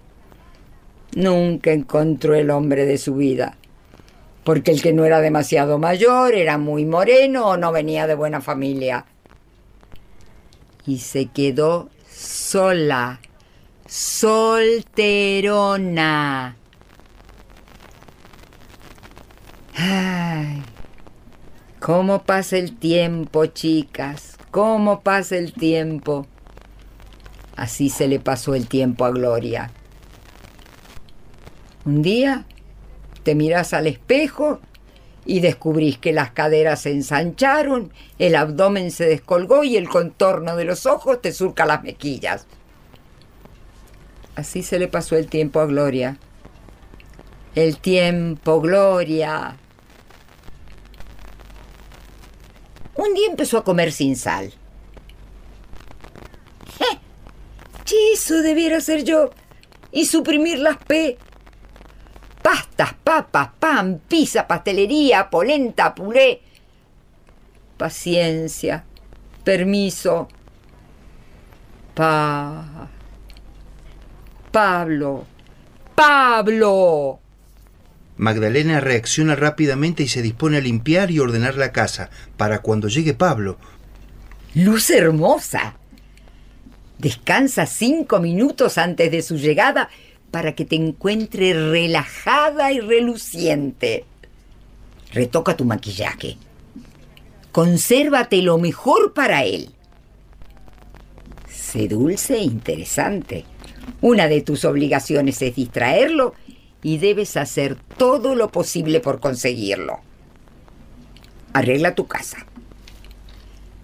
nunca 1.14 1.72
encontró 1.72 2.34
el 2.34 2.50
hombre 2.50 2.84
de 2.84 2.98
su 2.98 3.14
vida, 3.14 3.56
porque 4.44 4.70
el 4.70 4.82
que 4.82 4.92
no 4.92 5.04
era 5.04 5.20
demasiado 5.20 5.78
mayor 5.78 6.34
era 6.34 6.58
muy 6.58 6.84
moreno 6.84 7.46
o 7.46 7.56
no 7.56 7.72
venía 7.72 8.06
de 8.06 8.14
buena 8.14 8.40
familia. 8.40 9.06
Y 10.86 10.98
se 10.98 11.26
quedó 11.26 11.90
sola 12.10 13.20
solterona. 13.90 15.36
Ay, 19.76 20.62
cómo 21.80 22.22
pasa 22.22 22.56
el 22.56 22.76
tiempo, 22.76 23.46
chicas, 23.46 24.36
cómo 24.50 25.00
pasa 25.00 25.36
el 25.36 25.52
tiempo. 25.52 26.26
Así 27.56 27.90
se 27.90 28.06
le 28.08 28.20
pasó 28.20 28.54
el 28.54 28.68
tiempo 28.68 29.04
a 29.04 29.10
Gloria. 29.10 29.70
Un 31.84 32.02
día 32.02 32.46
te 33.22 33.34
miras 33.34 33.72
al 33.72 33.86
espejo 33.86 34.60
y 35.24 35.40
descubrís 35.40 35.98
que 35.98 36.12
las 36.12 36.30
caderas 36.32 36.82
se 36.82 36.90
ensancharon, 36.90 37.92
el 38.18 38.34
abdomen 38.34 38.90
se 38.90 39.04
descolgó 39.04 39.64
y 39.64 39.76
el 39.76 39.88
contorno 39.88 40.56
de 40.56 40.64
los 40.64 40.86
ojos 40.86 41.20
te 41.20 41.32
surca 41.32 41.66
las 41.66 41.82
mejillas. 41.82 42.46
Así 44.34 44.62
se 44.62 44.78
le 44.78 44.88
pasó 44.88 45.16
el 45.16 45.28
tiempo 45.28 45.60
a 45.60 45.66
Gloria. 45.66 46.16
El 47.54 47.78
tiempo, 47.78 48.60
Gloria. 48.60 49.56
Un 52.94 53.14
día 53.14 53.28
empezó 53.28 53.58
a 53.58 53.64
comer 53.64 53.92
sin 53.92 54.16
sal. 54.16 54.52
¡Eh! 56.80 56.98
Eso 58.12 58.42
debiera 58.42 58.80
ser 58.80 59.04
yo. 59.04 59.30
Y 59.92 60.06
suprimir 60.06 60.58
las 60.58 60.76
P. 60.76 61.18
Pastas, 62.42 62.94
papas, 63.04 63.50
pan, 63.58 64.00
pizza, 64.08 64.46
pastelería, 64.46 65.28
polenta, 65.28 65.94
puré. 65.94 66.42
Paciencia. 67.76 68.84
Permiso. 69.44 70.28
Pa. 71.94 72.88
Pablo. 74.50 75.26
Pablo. 75.94 77.20
Magdalena 78.16 78.80
reacciona 78.80 79.34
rápidamente 79.34 80.02
y 80.02 80.08
se 80.08 80.20
dispone 80.20 80.58
a 80.58 80.60
limpiar 80.60 81.10
y 81.10 81.20
ordenar 81.20 81.56
la 81.56 81.72
casa 81.72 82.10
para 82.36 82.60
cuando 82.60 82.88
llegue 82.88 83.14
Pablo. 83.14 83.58
Luz 84.54 84.90
hermosa. 84.90 85.74
Descansa 86.98 87.64
cinco 87.64 88.20
minutos 88.20 88.76
antes 88.76 89.10
de 89.10 89.22
su 89.22 89.36
llegada 89.36 89.88
para 90.30 90.54
que 90.54 90.64
te 90.64 90.76
encuentre 90.76 91.52
relajada 91.52 92.72
y 92.72 92.80
reluciente. 92.80 94.04
Retoca 95.12 95.56
tu 95.56 95.64
maquillaje. 95.64 96.36
Consérvate 97.52 98.42
lo 98.42 98.58
mejor 98.58 99.12
para 99.12 99.44
él. 99.44 99.70
Sé 101.48 101.88
dulce 101.88 102.36
e 102.36 102.42
interesante. 102.42 103.44
Una 104.00 104.28
de 104.28 104.40
tus 104.40 104.64
obligaciones 104.64 105.42
es 105.42 105.56
distraerlo 105.56 106.34
y 106.82 106.98
debes 106.98 107.36
hacer 107.36 107.76
todo 107.96 108.34
lo 108.34 108.50
posible 108.50 109.00
por 109.00 109.20
conseguirlo. 109.20 109.98
Arregla 111.52 111.94
tu 111.94 112.06
casa. 112.06 112.46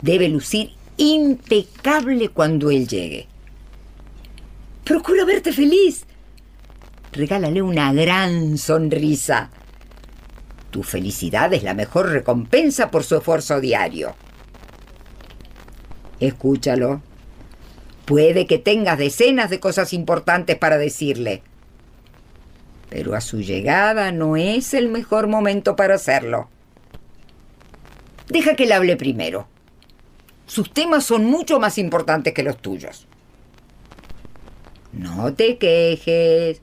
Debe 0.01 0.29
lucir 0.29 0.71
impecable 0.97 2.29
cuando 2.29 2.71
él 2.71 2.87
llegue. 2.87 3.27
Procura 4.85 5.25
verte 5.25 5.53
feliz. 5.53 6.06
Regálale 7.17 7.63
una 7.63 7.95
gran 7.95 8.59
sonrisa. 8.59 9.49
Tu 10.71 10.83
felicidad 10.83 11.51
es 11.55 11.63
la 11.63 11.73
mejor 11.73 12.11
recompensa 12.11 12.91
por 12.91 13.05
su 13.05 13.17
esfuerzo 13.17 13.59
diario. 13.59 14.15
Escúchalo. 16.21 17.01
Puede 18.05 18.47
que 18.47 18.59
tengas 18.59 18.99
decenas 18.99 19.49
de 19.49 19.61
cosas 19.61 19.95
importantes 19.95 20.59
para 20.59 20.77
decirle. 20.77 21.43
Pero 22.91 23.15
a 23.15 23.23
su 23.23 23.41
llegada 23.41 24.13
no 24.13 24.37
es 24.37 24.75
el 24.75 24.91
mejor 24.91 25.27
momento 25.27 25.75
para 25.75 25.95
hacerlo. 25.95 26.51
Deja 28.29 28.57
que 28.57 28.65
él 28.65 28.73
hable 28.73 28.95
primero. 28.99 29.49
Sus 30.45 30.71
temas 30.71 31.05
son 31.05 31.25
mucho 31.25 31.59
más 31.61 31.79
importantes 31.79 32.35
que 32.35 32.43
los 32.43 32.59
tuyos. 32.59 33.07
No 34.93 35.33
te 35.33 35.57
quejes. 35.57 36.61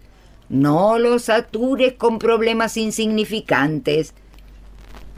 No 0.53 0.99
los 0.99 1.23
satures 1.23 1.93
con 1.93 2.19
problemas 2.19 2.77
insignificantes. 2.77 4.13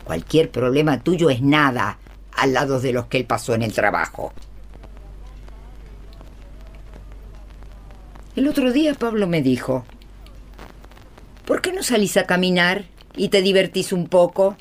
Cualquier 0.06 0.50
problema 0.50 1.04
tuyo 1.04 1.30
es 1.30 1.42
nada 1.42 2.00
al 2.32 2.54
lado 2.54 2.80
de 2.80 2.94
los 2.94 3.08
que 3.08 3.18
él 3.18 3.26
pasó 3.26 3.54
en 3.54 3.62
el 3.62 3.74
trabajo. 3.74 4.32
El 8.38 8.48
otro 8.48 8.72
día 8.72 8.94
Pablo 8.94 9.28
me 9.28 9.42
dijo, 9.42 9.84
¿por 11.44 11.62
qué 11.62 11.74
no 11.74 11.84
salís 11.84 12.16
a 12.16 12.26
caminar 12.26 12.86
y 13.18 13.28
te 13.28 13.42
divertís 13.42 13.92
un 13.92 14.08
poco? 14.08 14.56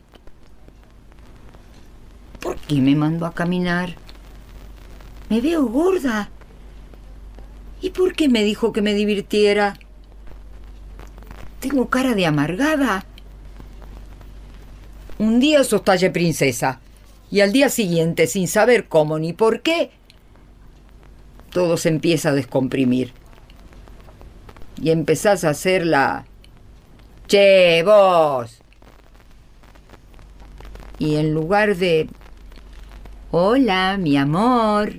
¿Por 2.40 2.56
qué 2.56 2.80
me 2.80 2.96
mandó 2.96 3.26
a 3.26 3.34
caminar? 3.34 3.94
Me 5.30 5.40
veo 5.40 5.66
gorda. 5.66 6.30
¿Y 7.80 7.90
por 7.90 8.14
qué 8.14 8.28
me 8.28 8.42
dijo 8.42 8.72
que 8.72 8.82
me 8.82 8.94
divirtiera? 8.94 9.78
Tengo 11.64 11.88
cara 11.88 12.14
de 12.14 12.26
amargada. 12.26 13.06
Un 15.18 15.40
día 15.40 15.64
sos 15.64 15.82
talle 15.82 16.10
princesa 16.10 16.78
y 17.30 17.40
al 17.40 17.52
día 17.52 17.70
siguiente, 17.70 18.26
sin 18.26 18.48
saber 18.48 18.86
cómo 18.86 19.18
ni 19.18 19.32
por 19.32 19.62
qué, 19.62 19.90
todo 21.48 21.78
se 21.78 21.88
empieza 21.88 22.28
a 22.28 22.32
descomprimir 22.34 23.14
y 24.76 24.90
empezás 24.90 25.44
a 25.44 25.50
hacer 25.50 25.86
la... 25.86 26.26
Che, 27.28 27.82
vos. 27.82 28.60
Y 30.98 31.16
en 31.16 31.32
lugar 31.32 31.76
de... 31.76 32.10
Hola, 33.30 33.96
mi 33.96 34.18
amor. 34.18 34.98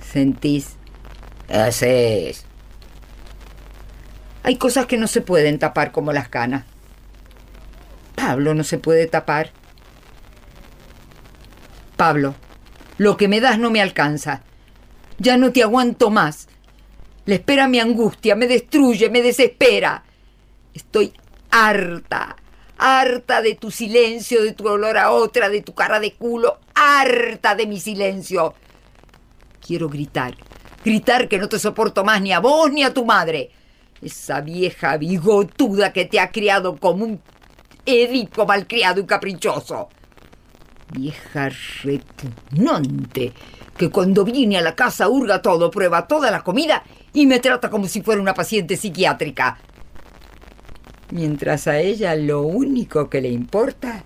Sentís... 0.00 0.76
Haces. 1.48 2.46
Hay 4.42 4.56
cosas 4.56 4.86
que 4.86 4.96
no 4.96 5.06
se 5.06 5.20
pueden 5.20 5.58
tapar 5.58 5.92
como 5.92 6.12
las 6.12 6.28
canas. 6.28 6.64
Pablo 8.16 8.54
no 8.54 8.64
se 8.64 8.78
puede 8.78 9.06
tapar. 9.06 9.50
Pablo, 11.96 12.34
lo 12.98 13.16
que 13.16 13.28
me 13.28 13.40
das 13.40 13.58
no 13.58 13.70
me 13.70 13.80
alcanza. 13.80 14.42
Ya 15.18 15.36
no 15.36 15.52
te 15.52 15.62
aguanto 15.62 16.10
más. 16.10 16.48
Le 17.24 17.36
espera 17.36 17.68
mi 17.68 17.78
angustia, 17.78 18.34
me 18.34 18.48
destruye, 18.48 19.08
me 19.10 19.22
desespera. 19.22 20.02
Estoy 20.74 21.12
harta, 21.50 22.36
harta 22.78 23.42
de 23.42 23.54
tu 23.54 23.70
silencio, 23.70 24.42
de 24.42 24.52
tu 24.52 24.66
olor 24.66 24.98
a 24.98 25.12
otra, 25.12 25.48
de 25.48 25.62
tu 25.62 25.74
cara 25.74 26.00
de 26.00 26.14
culo, 26.14 26.58
harta 26.74 27.54
de 27.54 27.66
mi 27.66 27.78
silencio. 27.78 28.54
Quiero 29.64 29.88
gritar, 29.88 30.34
gritar 30.84 31.28
que 31.28 31.38
no 31.38 31.48
te 31.48 31.60
soporto 31.60 32.02
más 32.02 32.20
ni 32.20 32.32
a 32.32 32.40
vos 32.40 32.72
ni 32.72 32.82
a 32.82 32.92
tu 32.92 33.04
madre. 33.04 33.52
Esa 34.02 34.40
vieja 34.40 34.96
bigotuda 34.96 35.92
que 35.92 36.04
te 36.04 36.18
ha 36.18 36.30
criado 36.30 36.76
como 36.76 37.04
un... 37.04 37.20
Edipo 37.84 38.46
malcriado 38.46 39.00
y 39.00 39.06
caprichoso. 39.06 39.88
Vieja 40.92 41.50
repugnante, 41.82 43.32
que 43.76 43.90
cuando 43.90 44.24
viene 44.24 44.58
a 44.58 44.60
la 44.60 44.76
casa 44.76 45.08
hurga 45.08 45.42
todo, 45.42 45.70
prueba 45.70 46.06
toda 46.06 46.30
la 46.30 46.44
comida 46.44 46.84
y 47.12 47.26
me 47.26 47.40
trata 47.40 47.70
como 47.70 47.88
si 47.88 48.02
fuera 48.02 48.20
una 48.20 48.34
paciente 48.34 48.76
psiquiátrica. 48.76 49.58
Mientras 51.10 51.66
a 51.66 51.80
ella 51.80 52.14
lo 52.14 52.42
único 52.42 53.10
que 53.10 53.20
le 53.20 53.30
importa 53.30 54.04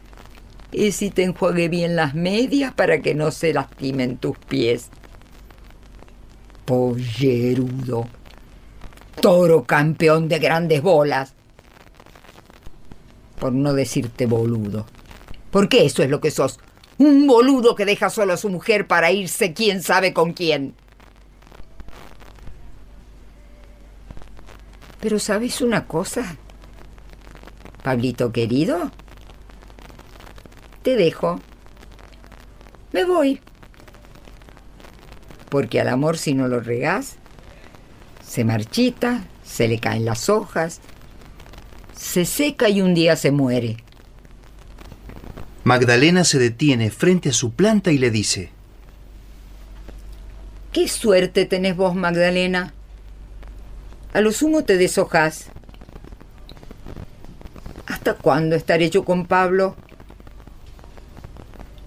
es 0.72 0.96
si 0.96 1.10
te 1.10 1.24
enjuague 1.24 1.68
bien 1.68 1.96
las 1.96 2.14
medias 2.14 2.72
para 2.72 3.00
que 3.00 3.14
no 3.14 3.30
se 3.30 3.52
lastimen 3.52 4.16
tus 4.16 4.38
pies. 4.38 4.90
Pollerudo. 6.64 8.08
Toro 9.20 9.64
campeón 9.64 10.28
de 10.28 10.38
grandes 10.38 10.82
bolas. 10.82 11.34
Por 13.38 13.52
no 13.52 13.72
decirte 13.72 14.26
boludo. 14.26 14.86
Porque 15.50 15.86
eso 15.86 16.02
es 16.02 16.10
lo 16.10 16.20
que 16.20 16.30
sos. 16.30 16.58
Un 16.98 17.26
boludo 17.26 17.74
que 17.74 17.84
deja 17.84 18.10
solo 18.10 18.32
a 18.32 18.36
su 18.36 18.48
mujer 18.48 18.86
para 18.86 19.10
irse 19.10 19.52
quién 19.52 19.82
sabe 19.82 20.12
con 20.12 20.32
quién. 20.32 20.74
Pero 25.00 25.18
¿sabes 25.18 25.60
una 25.60 25.86
cosa? 25.86 26.36
Pablito 27.82 28.32
querido, 28.32 28.90
te 30.82 30.96
dejo. 30.96 31.38
Me 32.92 33.04
voy. 33.04 33.40
Porque 35.48 35.80
al 35.80 35.88
amor 35.88 36.18
si 36.18 36.34
no 36.34 36.48
lo 36.48 36.60
regás, 36.60 37.18
se 38.26 38.44
marchita, 38.44 39.24
se 39.44 39.68
le 39.68 39.78
caen 39.78 40.04
las 40.04 40.28
hojas, 40.28 40.80
se 41.96 42.24
seca 42.24 42.68
y 42.68 42.82
un 42.82 42.94
día 42.94 43.16
se 43.16 43.30
muere. 43.30 43.76
Magdalena 45.64 46.24
se 46.24 46.38
detiene 46.38 46.90
frente 46.90 47.30
a 47.30 47.32
su 47.32 47.52
planta 47.52 47.92
y 47.92 47.98
le 47.98 48.10
dice, 48.10 48.50
¿Qué 50.72 50.88
suerte 50.88 51.46
tenés 51.46 51.76
vos, 51.76 51.94
Magdalena? 51.94 52.74
A 54.12 54.20
lo 54.20 54.30
sumo 54.32 54.64
te 54.64 54.76
deshojás. 54.76 55.46
¿Hasta 57.86 58.14
cuándo 58.14 58.56
estaré 58.56 58.90
yo 58.90 59.04
con 59.04 59.26
Pablo? 59.26 59.76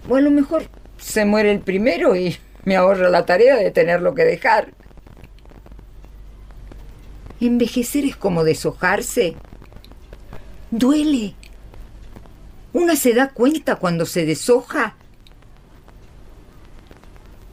O 0.08 0.16
a 0.16 0.22
lo 0.22 0.32
mejor 0.32 0.64
se 0.98 1.26
muere 1.26 1.52
el 1.52 1.60
primero 1.60 2.16
y 2.16 2.38
me 2.66 2.76
ahorra 2.76 3.10
la 3.10 3.26
tarea 3.26 3.58
de 3.58 3.72
tenerlo 3.72 4.16
que 4.16 4.26
dejar. 4.26 4.74
Envejecer 7.42 8.06
es 8.06 8.16
como 8.16 8.44
deshojarse. 8.44 9.36
Duele. 10.72 11.36
Una 12.74 12.96
se 12.96 13.14
da 13.14 13.30
cuenta 13.30 13.78
cuando 13.78 14.06
se 14.06 14.26
deshoja. 14.26 14.96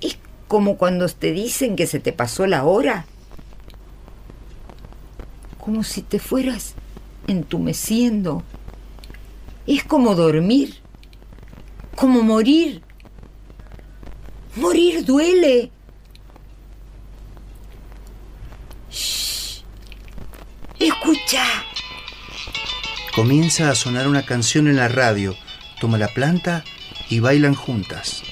Es 0.00 0.18
como 0.48 0.76
cuando 0.76 1.08
te 1.08 1.32
dicen 1.32 1.76
que 1.76 1.86
se 1.86 2.00
te 2.00 2.12
pasó 2.12 2.46
la 2.46 2.64
hora. 2.64 3.06
Como 5.58 5.84
si 5.84 6.02
te 6.02 6.18
fueras 6.18 6.74
entumeciendo. 7.26 8.42
Es 9.66 9.84
como 9.84 10.14
dormir. 10.14 10.76
Como 11.94 12.22
morir. 12.22 12.82
Morir 14.56 15.04
duele. 15.04 15.70
Escucha. 20.78 21.42
Comienza 23.14 23.70
a 23.70 23.74
sonar 23.74 24.06
una 24.06 24.26
canción 24.26 24.68
en 24.68 24.76
la 24.76 24.88
radio, 24.88 25.34
toma 25.80 25.96
la 25.96 26.08
planta 26.08 26.64
y 27.08 27.20
bailan 27.20 27.54
juntas. 27.54 28.22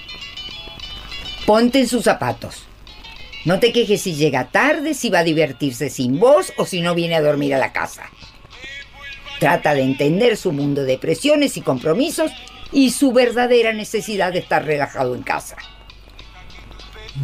Ponte 1.46 1.80
en 1.80 1.88
sus 1.88 2.04
zapatos. 2.04 2.64
No 3.46 3.60
te 3.60 3.72
quejes 3.72 4.02
si 4.02 4.14
llega 4.14 4.48
tarde, 4.48 4.92
si 4.92 5.08
va 5.08 5.20
a 5.20 5.24
divertirse 5.24 5.88
sin 5.88 6.20
vos 6.20 6.52
o 6.58 6.66
si 6.66 6.82
no 6.82 6.94
viene 6.94 7.14
a 7.14 7.22
dormir 7.22 7.54
a 7.54 7.58
la 7.58 7.72
casa. 7.72 8.10
Trata 9.40 9.74
de 9.74 9.82
entender 9.82 10.36
su 10.36 10.52
mundo 10.52 10.84
de 10.84 10.98
presiones 10.98 11.56
y 11.56 11.62
compromisos 11.62 12.30
y 12.72 12.90
su 12.90 13.12
verdadera 13.12 13.72
necesidad 13.72 14.32
de 14.34 14.40
estar 14.40 14.64
relajado 14.66 15.14
en 15.14 15.22
casa. 15.22 15.56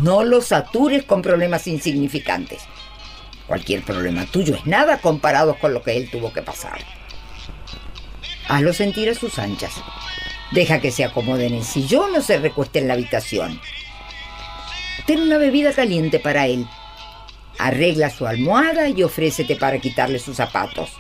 No 0.01 0.25
lo 0.25 0.41
satures 0.41 1.05
con 1.05 1.21
problemas 1.21 1.67
insignificantes. 1.67 2.63
Cualquier 3.51 3.83
problema 3.83 4.27
tuyo 4.27 4.55
es 4.55 4.65
nada 4.65 5.01
comparado 5.01 5.59
con 5.59 5.75
lo 5.75 5.83
que 5.83 5.97
él 5.97 6.09
tuvo 6.09 6.33
que 6.33 6.41
pasar. 6.41 6.79
Hazlo 8.49 8.73
sentir 8.73 9.11
a 9.11 9.15
sus 9.17 9.41
anchas. 9.41 9.73
Deja 10.53 10.81
que 10.81 10.93
se 10.93 11.03
acomode 11.03 11.47
en 11.47 11.55
el 11.55 11.65
sillón 11.65 12.15
o 12.15 12.23
se 12.23 12.39
recueste 12.39 12.79
en 12.79 12.87
la 12.87 12.95
habitación. 12.95 13.61
Ten 15.05 15.23
una 15.23 15.37
bebida 15.37 15.73
caliente 15.73 16.21
para 16.21 16.47
él. 16.47 16.65
Arregla 17.59 18.11
su 18.11 18.25
almohada 18.25 18.89
y 18.89 19.03
ofrécete 19.03 19.57
para 19.57 19.81
quitarle 19.81 20.21
sus 20.21 20.37
zapatos. 20.37 20.91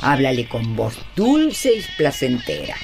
Háblale 0.00 0.48
con 0.48 0.74
voz 0.74 0.94
dulce 1.14 1.74
y 1.74 1.84
placentera. 1.98 2.76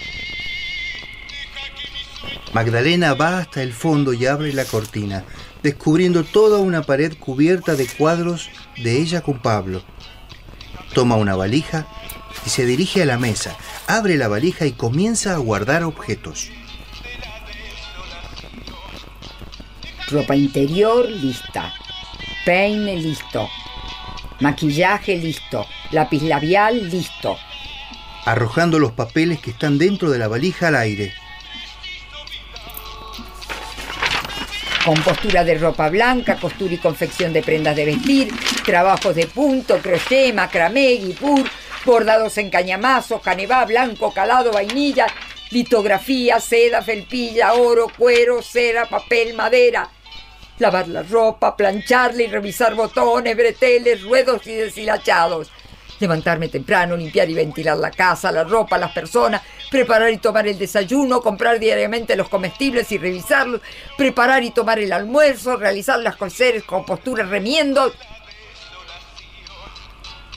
Magdalena 2.53 3.14
va 3.14 3.39
hasta 3.39 3.62
el 3.62 3.72
fondo 3.72 4.12
y 4.12 4.26
abre 4.26 4.53
la 4.53 4.66
cortina, 4.66 5.24
descubriendo 5.63 6.25
toda 6.25 6.59
una 6.59 6.83
pared 6.83 7.17
cubierta 7.19 7.75
de 7.75 7.87
cuadros 7.87 8.51
de 8.77 9.01
ella 9.01 9.21
con 9.21 9.39
Pablo. 9.41 9.83
Toma 10.95 11.17
una 11.17 11.37
valija 11.37 11.87
y 12.47 12.51
se 12.51 12.65
dirige 12.65 13.03
a 13.03 13.07
la 13.07 13.19
mesa, 13.19 13.57
abre 13.87 14.17
la 14.17 14.29
valija 14.29 14.67
y 14.67 14.73
comienza 14.73 15.35
a 15.35 15.39
guardar 15.39 15.83
objetos. 15.83 16.51
Ropa 20.11 20.35
interior 20.35 21.07
lista. 21.09 21.73
Peine 22.47 22.97
listo. 22.97 23.47
Maquillaje 24.41 25.17
listo. 25.17 25.67
Lápiz 25.91 26.23
labial 26.23 26.89
listo. 26.89 27.37
Arrojando 28.25 28.79
los 28.79 28.93
papeles 28.93 29.39
que 29.41 29.51
están 29.51 29.77
dentro 29.77 30.11
de 30.11 30.19
la 30.19 30.29
valija 30.29 30.69
al 30.69 30.77
aire. 30.77 31.13
Compostura 34.89 35.45
de 35.45 35.59
ropa 35.59 35.91
blanca, 35.91 36.36
costura 36.36 36.72
y 36.72 36.78
confección 36.78 37.30
de 37.34 37.43
prendas 37.43 37.76
de 37.76 37.84
vestir, 37.84 38.32
trabajos 38.64 39.14
de 39.14 39.26
punto, 39.26 39.76
crochet, 39.82 40.32
macramé, 40.32 40.93
guipur, 40.93 41.45
bordados 41.84 42.39
en 42.39 42.49
cañamazo, 42.49 43.20
canevá, 43.20 43.66
blanco, 43.66 44.14
calado, 44.14 44.51
vainilla, 44.51 45.07
litografía, 45.51 46.41
seda, 46.41 46.80
felpilla, 46.80 47.53
oro, 47.53 47.89
cuero, 47.99 48.41
cera, 48.41 48.86
papel, 48.86 49.34
madera. 49.34 49.91
Lavar 50.59 50.89
la 50.89 51.03
ropa, 51.03 51.55
plancharla 51.55 52.22
y 52.22 52.28
revisar 52.28 52.74
botones, 52.74 53.36
breteles, 53.36 54.03
ruedos 54.03 54.47
y 54.47 54.55
deshilachados. 54.55 55.53
Levantarme 56.01 56.49
temprano, 56.49 56.97
limpiar 56.97 57.29
y 57.29 57.35
ventilar 57.35 57.77
la 57.77 57.91
casa, 57.91 58.31
la 58.31 58.45
ropa, 58.45 58.79
las 58.79 58.93
personas, 58.93 59.43
preparar 59.71 60.13
y 60.13 60.19
tomar 60.19 60.47
el 60.47 60.59
desayuno, 60.59 61.21
comprar 61.21 61.59
diariamente 61.59 62.17
los 62.17 62.29
comestibles 62.29 62.91
y 62.93 62.99
revisarlos, 62.99 63.61
preparar 63.97 64.43
y 64.45 64.51
tomar 64.51 64.79
el 64.79 64.93
almuerzo, 64.93 65.57
realizar 65.57 65.99
las 66.01 66.17
coseres 66.17 66.63
con 66.65 66.85
posturas 66.85 67.29
remiendo. 67.29 67.93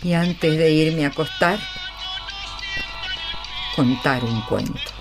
Y 0.03 0.13
antes 0.13 0.57
de 0.57 0.71
irme 0.71 1.05
a 1.05 1.09
acostar, 1.09 1.59
contar 3.75 4.23
un 4.23 4.41
cuento. 4.41 4.91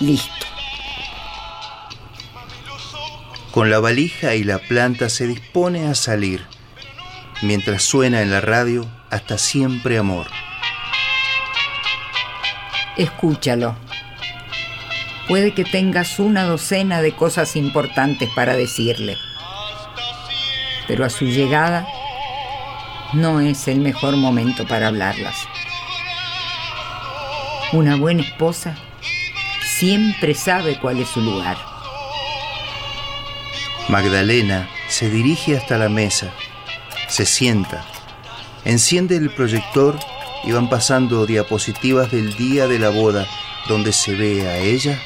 Listo. 0.00 0.46
Con 3.50 3.70
la 3.70 3.80
valija 3.80 4.34
y 4.34 4.44
la 4.44 4.58
planta 4.58 5.08
se 5.08 5.26
dispone 5.26 5.88
a 5.88 5.94
salir, 5.94 6.46
mientras 7.42 7.82
suena 7.82 8.22
en 8.22 8.30
la 8.30 8.40
radio 8.40 8.86
Hasta 9.10 9.38
siempre 9.38 9.98
amor. 9.98 10.26
Escúchalo. 12.96 13.76
Puede 15.28 15.54
que 15.54 15.64
tengas 15.64 16.18
una 16.18 16.44
docena 16.44 17.00
de 17.00 17.12
cosas 17.12 17.54
importantes 17.56 18.28
para 18.34 18.54
decirle, 18.54 19.16
pero 20.86 21.04
a 21.04 21.10
su 21.10 21.26
llegada 21.26 21.86
no 23.12 23.40
es 23.40 23.68
el 23.68 23.80
mejor 23.80 24.16
momento 24.16 24.66
para 24.66 24.88
hablarlas. 24.88 25.36
Una 27.72 27.96
buena 27.96 28.22
esposa 28.22 28.74
siempre 29.78 30.34
sabe 30.34 30.78
cuál 30.78 30.98
es 30.98 31.08
su 31.08 31.20
lugar. 31.20 31.56
Magdalena 33.88 34.68
se 34.88 35.08
dirige 35.08 35.56
hasta 35.56 35.78
la 35.78 35.88
mesa, 35.88 36.32
se 37.08 37.26
sienta, 37.26 37.84
enciende 38.64 39.16
el 39.16 39.30
proyector 39.30 39.98
y 40.44 40.52
van 40.52 40.68
pasando 40.68 41.26
diapositivas 41.26 42.10
del 42.12 42.34
día 42.36 42.68
de 42.68 42.78
la 42.78 42.90
boda 42.90 43.26
donde 43.68 43.92
se 43.92 44.14
ve 44.14 44.46
a 44.46 44.58
ella 44.58 44.98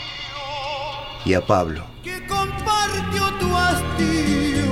y 1.24 1.34
a 1.34 1.46
Pablo. 1.46 1.86
que 2.02 2.26
compartió 2.26 3.32
tu 3.38 3.56
hastío 3.56 4.64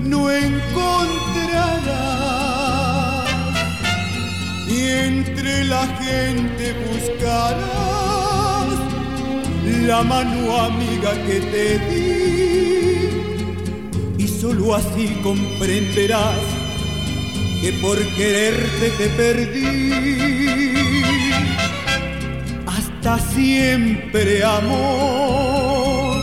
no 0.00 0.30
encontrarás. 0.30 0.80
Entre 4.68 5.64
la 5.64 5.86
gente 5.98 6.74
buscarás 6.90 7.70
la 9.86 10.02
mano 10.02 10.56
amiga 10.56 11.12
que 11.26 11.40
te 11.40 11.78
di 11.78 11.99
y 11.99 11.99
solo 14.40 14.74
así 14.74 15.06
comprenderás 15.22 16.40
que 17.60 17.72
por 17.74 17.98
quererte 18.16 18.90
te 18.96 19.08
perdí. 19.10 20.72
Hasta 22.66 23.18
siempre, 23.18 24.42
amor, 24.42 26.16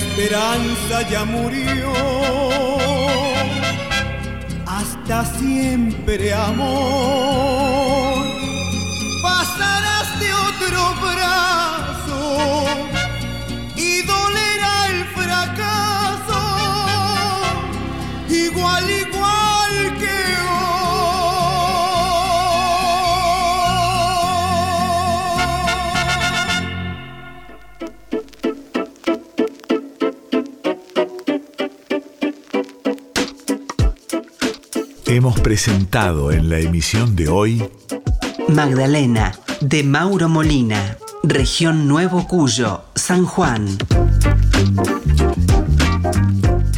esperanza 0.00 1.08
ya 1.10 1.24
murió. 1.24 1.92
Hasta 4.66 5.24
siempre, 5.38 6.32
amor, 6.32 7.09
presentado 35.50 36.30
en 36.30 36.48
la 36.48 36.60
emisión 36.60 37.16
de 37.16 37.28
hoy 37.28 37.68
Magdalena, 38.46 39.32
de 39.60 39.82
Mauro 39.82 40.28
Molina, 40.28 40.96
región 41.24 41.88
Nuevo 41.88 42.28
Cuyo, 42.28 42.84
San 42.94 43.26
Juan. 43.26 43.66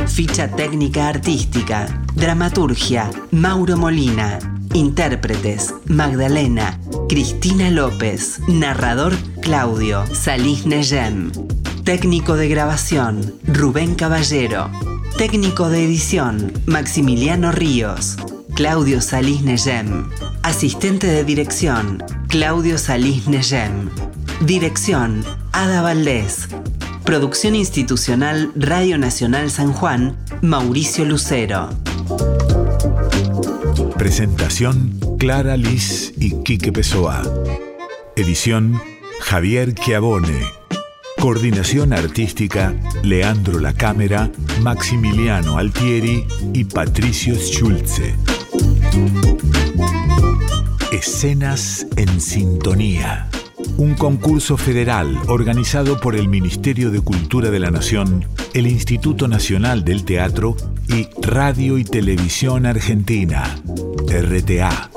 Ficha 0.06 0.48
técnica 0.48 1.08
artística, 1.08 1.86
dramaturgia, 2.14 3.10
Mauro 3.30 3.76
Molina. 3.76 4.38
Intérpretes, 4.72 5.74
Magdalena, 5.84 6.80
Cristina 7.10 7.70
López, 7.70 8.40
narrador, 8.48 9.12
Claudio, 9.42 10.06
Salís 10.14 10.64
Neyem. 10.64 11.30
Técnico 11.84 12.36
de 12.36 12.48
grabación, 12.48 13.34
Rubén 13.46 13.96
Caballero. 13.96 14.70
Técnico 15.18 15.68
de 15.68 15.84
edición, 15.84 16.54
Maximiliano 16.64 17.52
Ríos. 17.52 18.16
Claudio 18.54 19.00
Salís 19.00 19.40
Neyem. 19.42 20.10
Asistente 20.42 21.06
de 21.06 21.24
dirección, 21.24 22.04
Claudio 22.28 22.76
Salís 22.76 23.26
Neyem. 23.26 23.88
Dirección, 24.42 25.24
Ada 25.52 25.80
Valdés. 25.80 26.48
Producción 27.04 27.54
institucional 27.54 28.52
Radio 28.54 28.98
Nacional 28.98 29.50
San 29.50 29.72
Juan, 29.72 30.18
Mauricio 30.42 31.06
Lucero. 31.06 31.70
Presentación 33.96 34.98
Clara 35.18 35.56
Liz 35.56 36.12
y 36.18 36.42
Quique 36.42 36.72
Pessoa. 36.72 37.22
Edición 38.16 38.78
Javier 39.20 39.74
Chiavone. 39.74 40.42
Coordinación 41.18 41.94
artística 41.94 42.74
Leandro 43.02 43.60
La 43.60 43.72
Cámara, 43.72 44.30
Maximiliano 44.60 45.56
Altieri 45.56 46.26
y 46.52 46.64
Patricio 46.64 47.34
Schulze. 47.36 48.14
Escenas 50.92 51.86
en 51.96 52.20
Sintonía. 52.20 53.28
Un 53.76 53.94
concurso 53.94 54.56
federal 54.56 55.18
organizado 55.28 56.00
por 56.00 56.14
el 56.14 56.28
Ministerio 56.28 56.90
de 56.90 57.00
Cultura 57.00 57.50
de 57.50 57.58
la 57.58 57.70
Nación, 57.70 58.26
el 58.54 58.66
Instituto 58.66 59.28
Nacional 59.28 59.84
del 59.84 60.04
Teatro 60.04 60.56
y 60.88 61.08
Radio 61.20 61.78
y 61.78 61.84
Televisión 61.84 62.66
Argentina, 62.66 63.56
RTA. 64.08 64.90